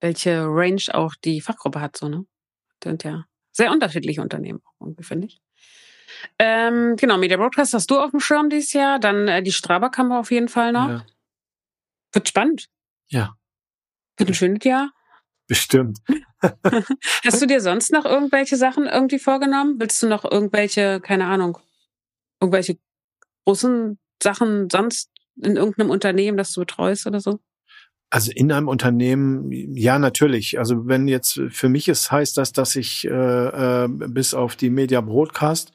[0.00, 2.24] welche Range auch die Fachgruppe hat, so, ne?
[2.80, 5.40] Sind ja sehr unterschiedliche Unternehmen, irgendwie, finde ich.
[6.38, 8.98] Ähm, genau, Media Broadcast hast du auf dem Schirm dieses Jahr.
[8.98, 10.88] Dann äh, die Strabag haben wir auf jeden Fall noch.
[10.88, 11.06] Ja.
[12.12, 12.68] Wird spannend.
[13.08, 13.34] Ja.
[14.16, 14.92] Wird ein schönes Jahr.
[15.46, 15.98] Bestimmt.
[17.24, 19.76] hast du dir sonst noch irgendwelche Sachen irgendwie vorgenommen?
[19.78, 21.58] Willst du noch irgendwelche, keine Ahnung,
[22.40, 22.78] irgendwelche
[23.44, 27.40] großen Sachen sonst in irgendeinem Unternehmen, das du betreust oder so?
[28.10, 30.58] Also in einem Unternehmen, ja natürlich.
[30.58, 34.68] Also wenn jetzt für mich es heißt das, dass ich äh, äh, bis auf die
[34.68, 35.72] Media Broadcast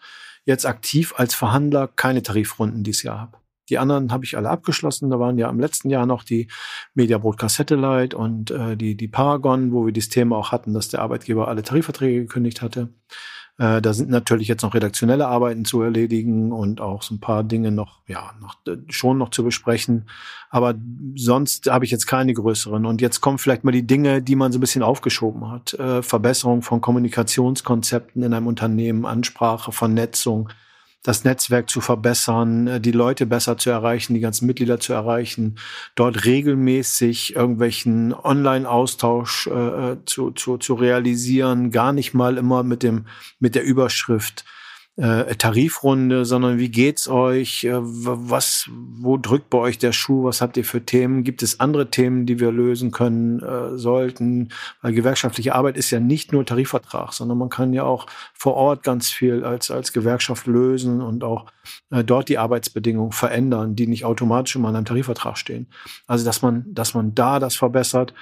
[0.48, 3.38] jetzt aktiv als Verhandler keine Tarifrunden dieses Jahr habe.
[3.70, 5.10] Die anderen habe ich alle abgeschlossen.
[5.10, 6.48] Da waren ja im letzten Jahr noch die
[6.94, 10.88] Media Broadcast Satellite und äh, die, die Paragon, wo wir das Thema auch hatten, dass
[10.88, 12.94] der Arbeitgeber alle Tarifverträge gekündigt hatte.
[13.60, 17.44] Äh, da sind natürlich jetzt noch redaktionelle Arbeiten zu erledigen und auch so ein paar
[17.44, 20.08] Dinge noch, ja, noch, äh, schon noch zu besprechen.
[20.50, 20.76] Aber
[21.16, 22.86] sonst habe ich jetzt keine größeren.
[22.86, 25.74] Und jetzt kommen vielleicht mal die Dinge, die man so ein bisschen aufgeschoben hat.
[25.74, 30.50] Äh, Verbesserung von Kommunikationskonzepten in einem Unternehmen, Ansprache, Vernetzung,
[31.08, 35.56] das Netzwerk zu verbessern, äh, die Leute besser zu erreichen, die ganzen Mitglieder zu erreichen,
[35.96, 43.06] dort regelmäßig irgendwelchen Online-Austausch äh, zu, zu, zu realisieren, gar nicht mal immer mit dem
[43.40, 44.44] mit der Überschrift
[44.98, 47.64] äh, Tarifrunde, sondern wie geht's euch?
[47.66, 50.24] Äh, was, wo drückt bei euch der Schuh?
[50.24, 51.24] Was habt ihr für Themen?
[51.24, 54.50] Gibt es andere Themen, die wir lösen können äh, sollten?
[54.82, 58.82] Weil gewerkschaftliche Arbeit ist ja nicht nur Tarifvertrag, sondern man kann ja auch vor Ort
[58.82, 61.46] ganz viel als als Gewerkschaft lösen und auch
[61.92, 65.68] äh, dort die Arbeitsbedingungen verändern, die nicht automatisch immer in einem Tarifvertrag stehen.
[66.08, 68.16] Also dass man dass man da das verbessert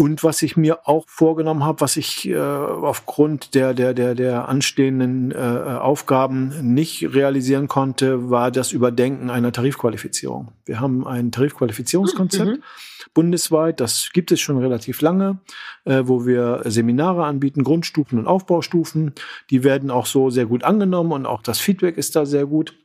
[0.00, 4.48] Und was ich mir auch vorgenommen habe, was ich äh, aufgrund der, der, der, der
[4.48, 10.52] anstehenden äh, Aufgaben nicht realisieren konnte, war das Überdenken einer Tarifqualifizierung.
[10.66, 12.62] Wir haben ein Tarifqualifizierungskonzept mhm.
[13.12, 15.40] bundesweit, das gibt es schon relativ lange,
[15.84, 19.14] äh, wo wir Seminare anbieten, Grundstufen und Aufbaustufen.
[19.50, 22.76] Die werden auch so sehr gut angenommen und auch das Feedback ist da sehr gut.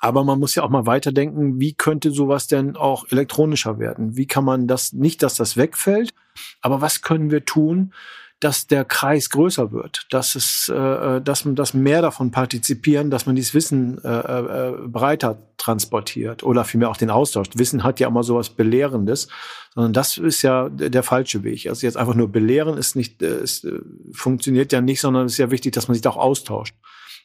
[0.00, 4.16] Aber man muss ja auch mal weiterdenken, wie könnte sowas denn auch elektronischer werden?
[4.16, 6.14] Wie kann man das, nicht, dass das wegfällt,
[6.62, 7.92] aber was können wir tun,
[8.40, 13.26] dass der Kreis größer wird, dass es, äh, dass man, dass mehr davon partizipieren, dass
[13.26, 17.48] man dieses Wissen äh, äh, breiter transportiert oder vielmehr auch den Austausch.
[17.54, 19.28] Wissen hat ja immer sowas Belehrendes,
[19.74, 21.68] sondern das ist ja der, falsche Weg.
[21.68, 23.80] Also jetzt einfach nur belehren ist nicht, äh, ist, äh,
[24.12, 26.74] funktioniert ja nicht, sondern es ist ja wichtig, dass man sich da auch austauscht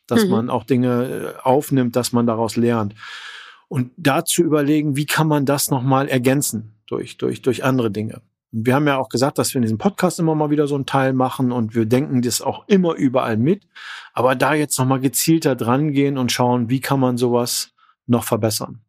[0.07, 0.31] dass mhm.
[0.31, 2.95] man auch Dinge äh, aufnimmt, dass man daraus lernt.
[3.67, 8.21] Und dazu überlegen, wie kann man das nochmal ergänzen durch, durch, durch andere Dinge.
[8.51, 10.75] Und wir haben ja auch gesagt, dass wir in diesem Podcast immer mal wieder so
[10.75, 13.67] einen Teil machen und wir denken das auch immer überall mit.
[14.13, 17.71] Aber da jetzt nochmal gezielter dran gehen und schauen, wie kann man sowas
[18.07, 18.84] noch verbessern.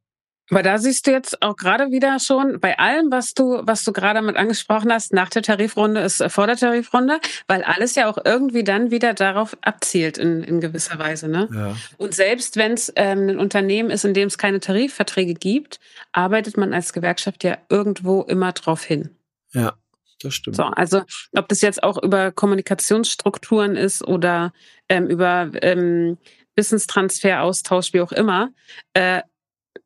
[0.51, 3.93] Aber da siehst du jetzt auch gerade wieder schon bei allem, was du, was du
[3.93, 8.19] gerade mit angesprochen hast, nach der Tarifrunde ist vor der Tarifrunde, weil alles ja auch
[8.25, 11.29] irgendwie dann wieder darauf abzielt in, in gewisser Weise.
[11.29, 11.49] Ne?
[11.53, 11.77] Ja.
[11.97, 15.81] Und selbst wenn es ähm, ein Unternehmen ist, in dem es keine Tarifverträge gibt,
[16.13, 19.11] arbeitet man als Gewerkschaft ja irgendwo immer drauf hin.
[19.53, 19.75] Ja.
[20.23, 20.57] Das stimmt.
[20.57, 21.03] So, also
[21.35, 24.53] ob das jetzt auch über Kommunikationsstrukturen ist oder
[24.89, 26.17] ähm, über ähm,
[26.55, 28.49] Wissenstransfer, Austausch, wie auch immer,
[28.95, 29.21] äh,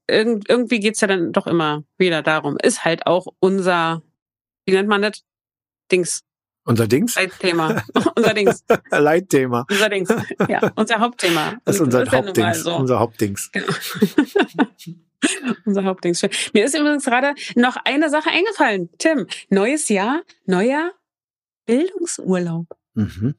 [0.09, 2.57] irgend, irgendwie geht's ja dann doch immer wieder darum.
[2.63, 4.03] Ist halt auch unser,
[4.67, 5.25] wie nennt man das?
[5.91, 6.23] Dings.
[6.65, 7.15] Unser Dings?
[7.17, 7.83] Leitthema.
[8.17, 8.65] unser Dings.
[8.91, 9.67] Leitthema.
[9.71, 10.15] Unser Dings.
[10.49, 11.59] Ja, unser Hauptthema.
[11.65, 12.63] Das ist unser das Hauptdings.
[12.63, 12.77] So.
[12.77, 13.51] Unser Hauptdings.
[13.53, 13.73] Genau.
[15.65, 16.23] unser Hauptdings.
[16.53, 18.91] Mir ist übrigens gerade noch eine Sache eingefallen.
[18.99, 20.93] Tim, neues Jahr, neuer
[21.67, 22.67] Bildungsurlaub.
[22.95, 23.35] Mhm.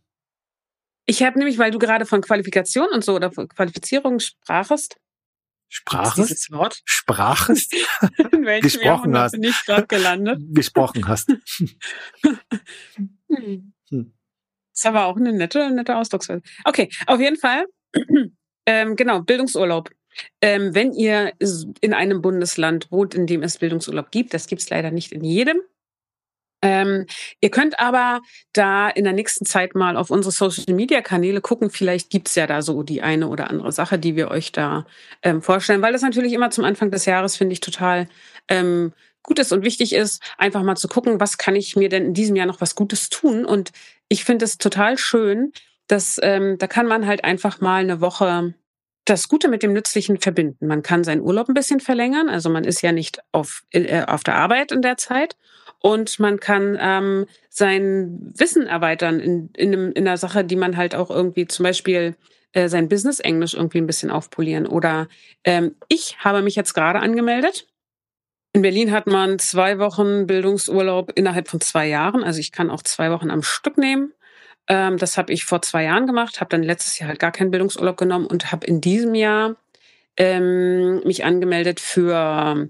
[1.05, 4.97] Ich habe nämlich, weil du gerade von Qualifikation und so oder von Qualifizierung sprachest,
[5.73, 6.27] Spraches?
[6.27, 6.81] Dieses Wort?
[6.83, 7.69] Spraches?
[8.33, 9.31] In welchem gesprochen hast.
[9.31, 10.41] bin ich gerade gelandet?
[10.53, 11.29] gesprochen hast.
[13.29, 13.73] hm.
[13.89, 14.13] hm.
[14.73, 16.41] Das ist aber auch eine nette, nette Ausdrucksweise.
[16.65, 17.65] Okay, auf jeden Fall.
[18.65, 19.89] ähm, genau, Bildungsurlaub.
[20.41, 21.31] Ähm, wenn ihr
[21.79, 25.23] in einem Bundesland wohnt, in dem es Bildungsurlaub gibt, das gibt es leider nicht in
[25.23, 25.61] jedem,
[26.61, 27.05] ähm,
[27.39, 28.21] ihr könnt aber
[28.53, 31.69] da in der nächsten Zeit mal auf unsere Social-Media-Kanäle gucken.
[31.69, 34.85] Vielleicht gibt's ja da so die eine oder andere Sache, die wir euch da
[35.23, 38.07] ähm, vorstellen, weil das natürlich immer zum Anfang des Jahres, finde ich, total
[38.47, 38.93] ähm,
[39.23, 42.13] gut ist und wichtig ist, einfach mal zu gucken, was kann ich mir denn in
[42.13, 43.45] diesem Jahr noch was Gutes tun.
[43.45, 43.71] Und
[44.07, 45.51] ich finde es total schön,
[45.87, 48.53] dass ähm, da kann man halt einfach mal eine Woche
[49.05, 50.67] das Gute mit dem Nützlichen verbinden.
[50.67, 54.23] Man kann seinen Urlaub ein bisschen verlängern, also man ist ja nicht auf, äh, auf
[54.23, 55.35] der Arbeit in der Zeit
[55.81, 60.95] und man kann ähm, sein Wissen erweitern in, in, in einer Sache, die man halt
[60.95, 62.15] auch irgendwie zum Beispiel
[62.53, 64.67] äh, sein Business-Englisch irgendwie ein bisschen aufpolieren.
[64.67, 65.07] Oder
[65.43, 67.67] ähm, ich habe mich jetzt gerade angemeldet.
[68.53, 72.23] In Berlin hat man zwei Wochen Bildungsurlaub innerhalb von zwei Jahren.
[72.23, 74.13] Also ich kann auch zwei Wochen am Stück nehmen.
[74.67, 77.49] Ähm, das habe ich vor zwei Jahren gemacht, habe dann letztes Jahr halt gar keinen
[77.49, 79.55] Bildungsurlaub genommen und habe in diesem Jahr
[80.17, 82.69] ähm, mich angemeldet für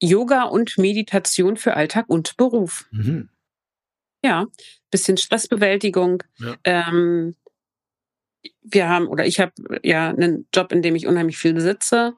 [0.00, 2.86] Yoga und Meditation für Alltag und Beruf.
[2.90, 3.28] Mhm.
[4.24, 4.46] Ja,
[4.90, 6.22] bisschen Stressbewältigung.
[6.38, 6.56] Ja.
[6.64, 7.36] Ähm,
[8.62, 12.14] wir haben oder ich habe ja einen Job, in dem ich unheimlich viel sitze.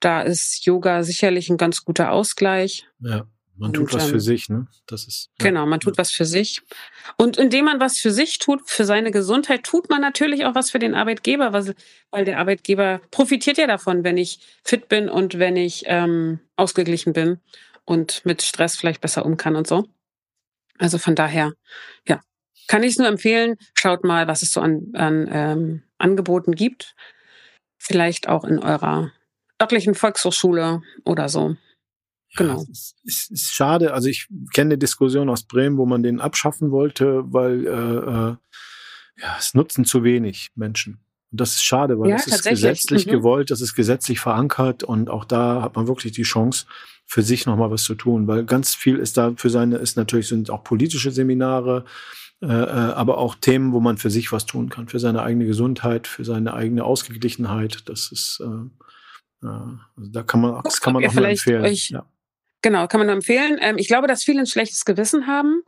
[0.00, 2.88] Da ist Yoga sicherlich ein ganz guter Ausgleich.
[3.00, 3.26] Ja.
[3.60, 4.66] Man tut und, was für sich, ne?
[4.86, 5.28] Das ist.
[5.38, 5.48] Ja.
[5.48, 6.62] Genau, man tut was für sich.
[7.18, 10.70] Und indem man was für sich tut, für seine Gesundheit, tut man natürlich auch was
[10.70, 11.74] für den Arbeitgeber, weil,
[12.10, 17.12] weil der Arbeitgeber profitiert ja davon, wenn ich fit bin und wenn ich ähm, ausgeglichen
[17.12, 17.38] bin
[17.84, 19.84] und mit Stress vielleicht besser um kann und so.
[20.78, 21.52] Also von daher,
[22.08, 22.22] ja,
[22.66, 26.94] kann ich es nur empfehlen, schaut mal, was es so an, an ähm, Angeboten gibt.
[27.76, 29.12] Vielleicht auch in eurer
[29.60, 31.56] örtlichen Volkshochschule oder so.
[32.36, 32.58] Genau.
[32.58, 33.92] Ja, es ist, ist, schade.
[33.92, 38.36] Also ich kenne eine Diskussion aus Bremen, wo man den abschaffen wollte, weil äh, äh,
[39.22, 41.00] ja, es nutzen zu wenig Menschen.
[41.32, 43.10] Und das ist schade, weil ja, das ist gesetzlich mhm.
[43.10, 46.66] gewollt, das ist gesetzlich verankert und auch da hat man wirklich die Chance,
[47.10, 50.28] für sich nochmal was zu tun, weil ganz viel ist da für seine, ist natürlich
[50.28, 51.84] sind auch politische Seminare,
[52.40, 55.44] äh, äh, aber auch Themen, wo man für sich was tun kann, für seine eigene
[55.44, 57.88] Gesundheit, für seine eigene Ausgeglichenheit.
[57.88, 59.48] Das ist, äh, äh,
[59.96, 61.66] also da kann man, das kann man auch mal empfehlen.
[61.88, 62.06] Ja.
[62.62, 63.58] Genau, kann man nur empfehlen.
[63.60, 65.62] Ähm, ich glaube, dass viele ein schlechtes Gewissen haben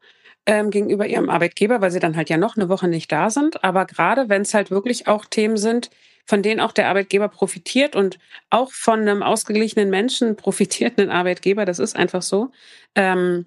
[0.46, 3.64] ähm, gegenüber ihrem Arbeitgeber, weil sie dann halt ja noch eine Woche nicht da sind.
[3.64, 5.90] Aber gerade wenn es halt wirklich auch Themen sind,
[6.26, 8.18] von denen auch der Arbeitgeber profitiert und
[8.50, 12.50] auch von einem ausgeglichenen Menschen profitiert ein Arbeitgeber, das ist einfach so,
[12.94, 13.46] ähm,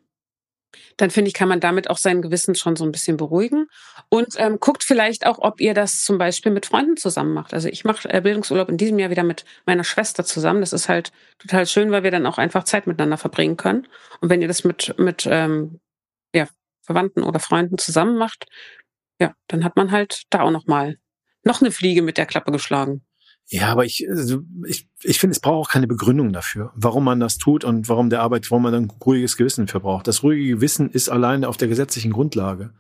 [0.98, 3.68] dann finde ich, kann man damit auch sein Gewissen schon so ein bisschen beruhigen
[4.10, 7.54] und ähm, guckt vielleicht auch, ob ihr das zum Beispiel mit Freunden zusammen macht.
[7.54, 10.62] Also ich mache äh, Bildungsurlaub in diesem Jahr wieder mit meiner Schwester zusammen.
[10.62, 13.88] Das ist halt total schön, weil wir dann auch einfach Zeit miteinander verbringen können.
[14.22, 15.80] Und wenn ihr das mit mit ähm,
[16.34, 16.48] ja,
[16.82, 18.46] Verwandten oder Freunden zusammen macht,
[19.20, 20.98] ja, dann hat man halt da auch noch mal
[21.44, 23.06] noch eine Fliege mit der Klappe geschlagen.
[23.48, 27.20] Ja, aber ich, also ich, ich finde, es braucht auch keine Begründung dafür, warum man
[27.20, 30.08] das tut und warum der Arbeit, warum man ein ruhiges Gewissen für braucht.
[30.08, 32.72] Das ruhige Gewissen ist alleine auf der gesetzlichen Grundlage.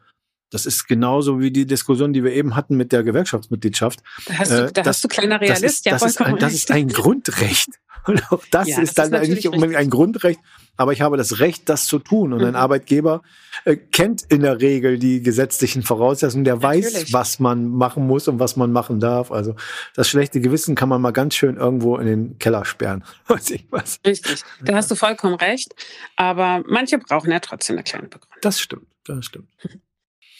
[0.51, 3.99] Das ist genauso wie die Diskussion, die wir eben hatten mit der Gewerkschaftsmitgliedschaft.
[4.27, 6.37] Da hast du, da das, hast du kleiner Realist, das ist, ja das ist, ein,
[6.37, 7.69] das ist ein Grundrecht.
[8.07, 10.39] Und auch das Ja, ist das dann ist nicht unbedingt ein Grundrecht,
[10.77, 12.33] aber ich habe das Recht, das zu tun.
[12.33, 12.55] Und ein Mhm.
[12.55, 13.23] Arbeitgeber
[13.63, 17.13] äh, kennt in der Regel die gesetzlichen Voraussetzungen, der weiß, Natürlich.
[17.13, 19.31] was man machen muss und was man machen darf.
[19.31, 19.55] Also
[19.95, 23.03] das schlechte Gewissen kann man mal ganz schön irgendwo in den Keller sperren.
[23.27, 23.99] Weiß ich was.
[24.05, 25.73] Richtig, da hast du vollkommen recht.
[26.15, 28.37] Aber manche brauchen ja trotzdem eine kleine Begründung.
[28.41, 29.47] Das stimmt, das stimmt.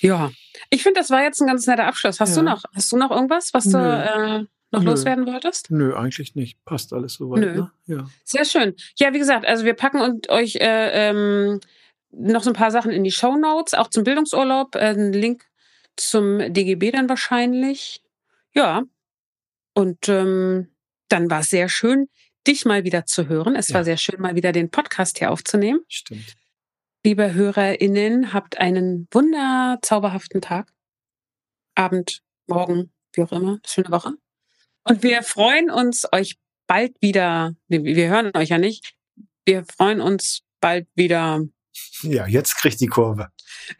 [0.06, 0.32] Ja,
[0.70, 2.20] ich finde, das war jetzt ein ganz netter Abschluss.
[2.20, 2.42] Hast Ja.
[2.42, 3.84] du noch, hast du noch irgendwas, was du Nö.
[3.94, 4.40] äh,
[4.72, 4.90] noch Nö.
[4.92, 5.70] loswerden wolltest?
[5.72, 6.64] Nö, eigentlich nicht.
[6.66, 7.40] Passt alles soweit.
[7.42, 7.54] Nö.
[7.56, 7.72] Ne?
[7.86, 8.08] Ja.
[8.24, 8.76] Sehr schön.
[8.98, 11.60] Ja, wie gesagt, also wir packen und euch äh, ähm,
[12.12, 15.46] noch so ein paar Sachen in die Show Notes, auch zum Bildungsurlaub, äh, einen Link
[15.98, 18.02] zum DGB dann wahrscheinlich.
[18.54, 18.84] Ja.
[19.74, 20.70] Und ähm,
[21.10, 22.08] dann war es sehr schön,
[22.48, 23.56] dich mal wieder zu hören.
[23.56, 23.76] Es Ja.
[23.76, 25.82] war sehr schön, mal wieder den Podcast hier aufzunehmen.
[25.88, 26.36] Stimmt.
[27.06, 30.74] Liebe HörerInnen, habt einen wunder zauberhaften Tag.
[31.76, 33.60] Abend, morgen, wie auch immer.
[33.64, 34.14] Schöne Woche.
[34.86, 36.36] Und wir freuen uns, euch
[36.66, 38.96] bald wieder, wir hören euch ja nicht,
[39.46, 41.42] wir freuen uns bald wieder.
[42.02, 43.30] Ja, jetzt kriegt die Kurve.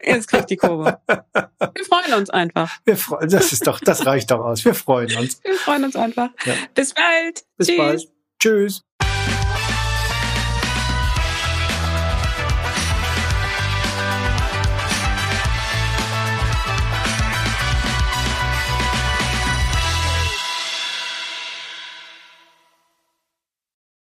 [0.00, 1.00] Jetzt kriegt die Kurve.
[1.08, 2.78] Wir freuen uns einfach.
[2.84, 4.64] Wir freuen, das ist doch, das reicht doch aus.
[4.64, 5.42] Wir freuen uns.
[5.42, 6.30] Wir freuen uns einfach.
[6.44, 6.54] Ja.
[6.74, 7.44] Bis bald.
[7.56, 7.76] Bis Tschüss.
[7.76, 8.08] bald.
[8.38, 8.85] Tschüss.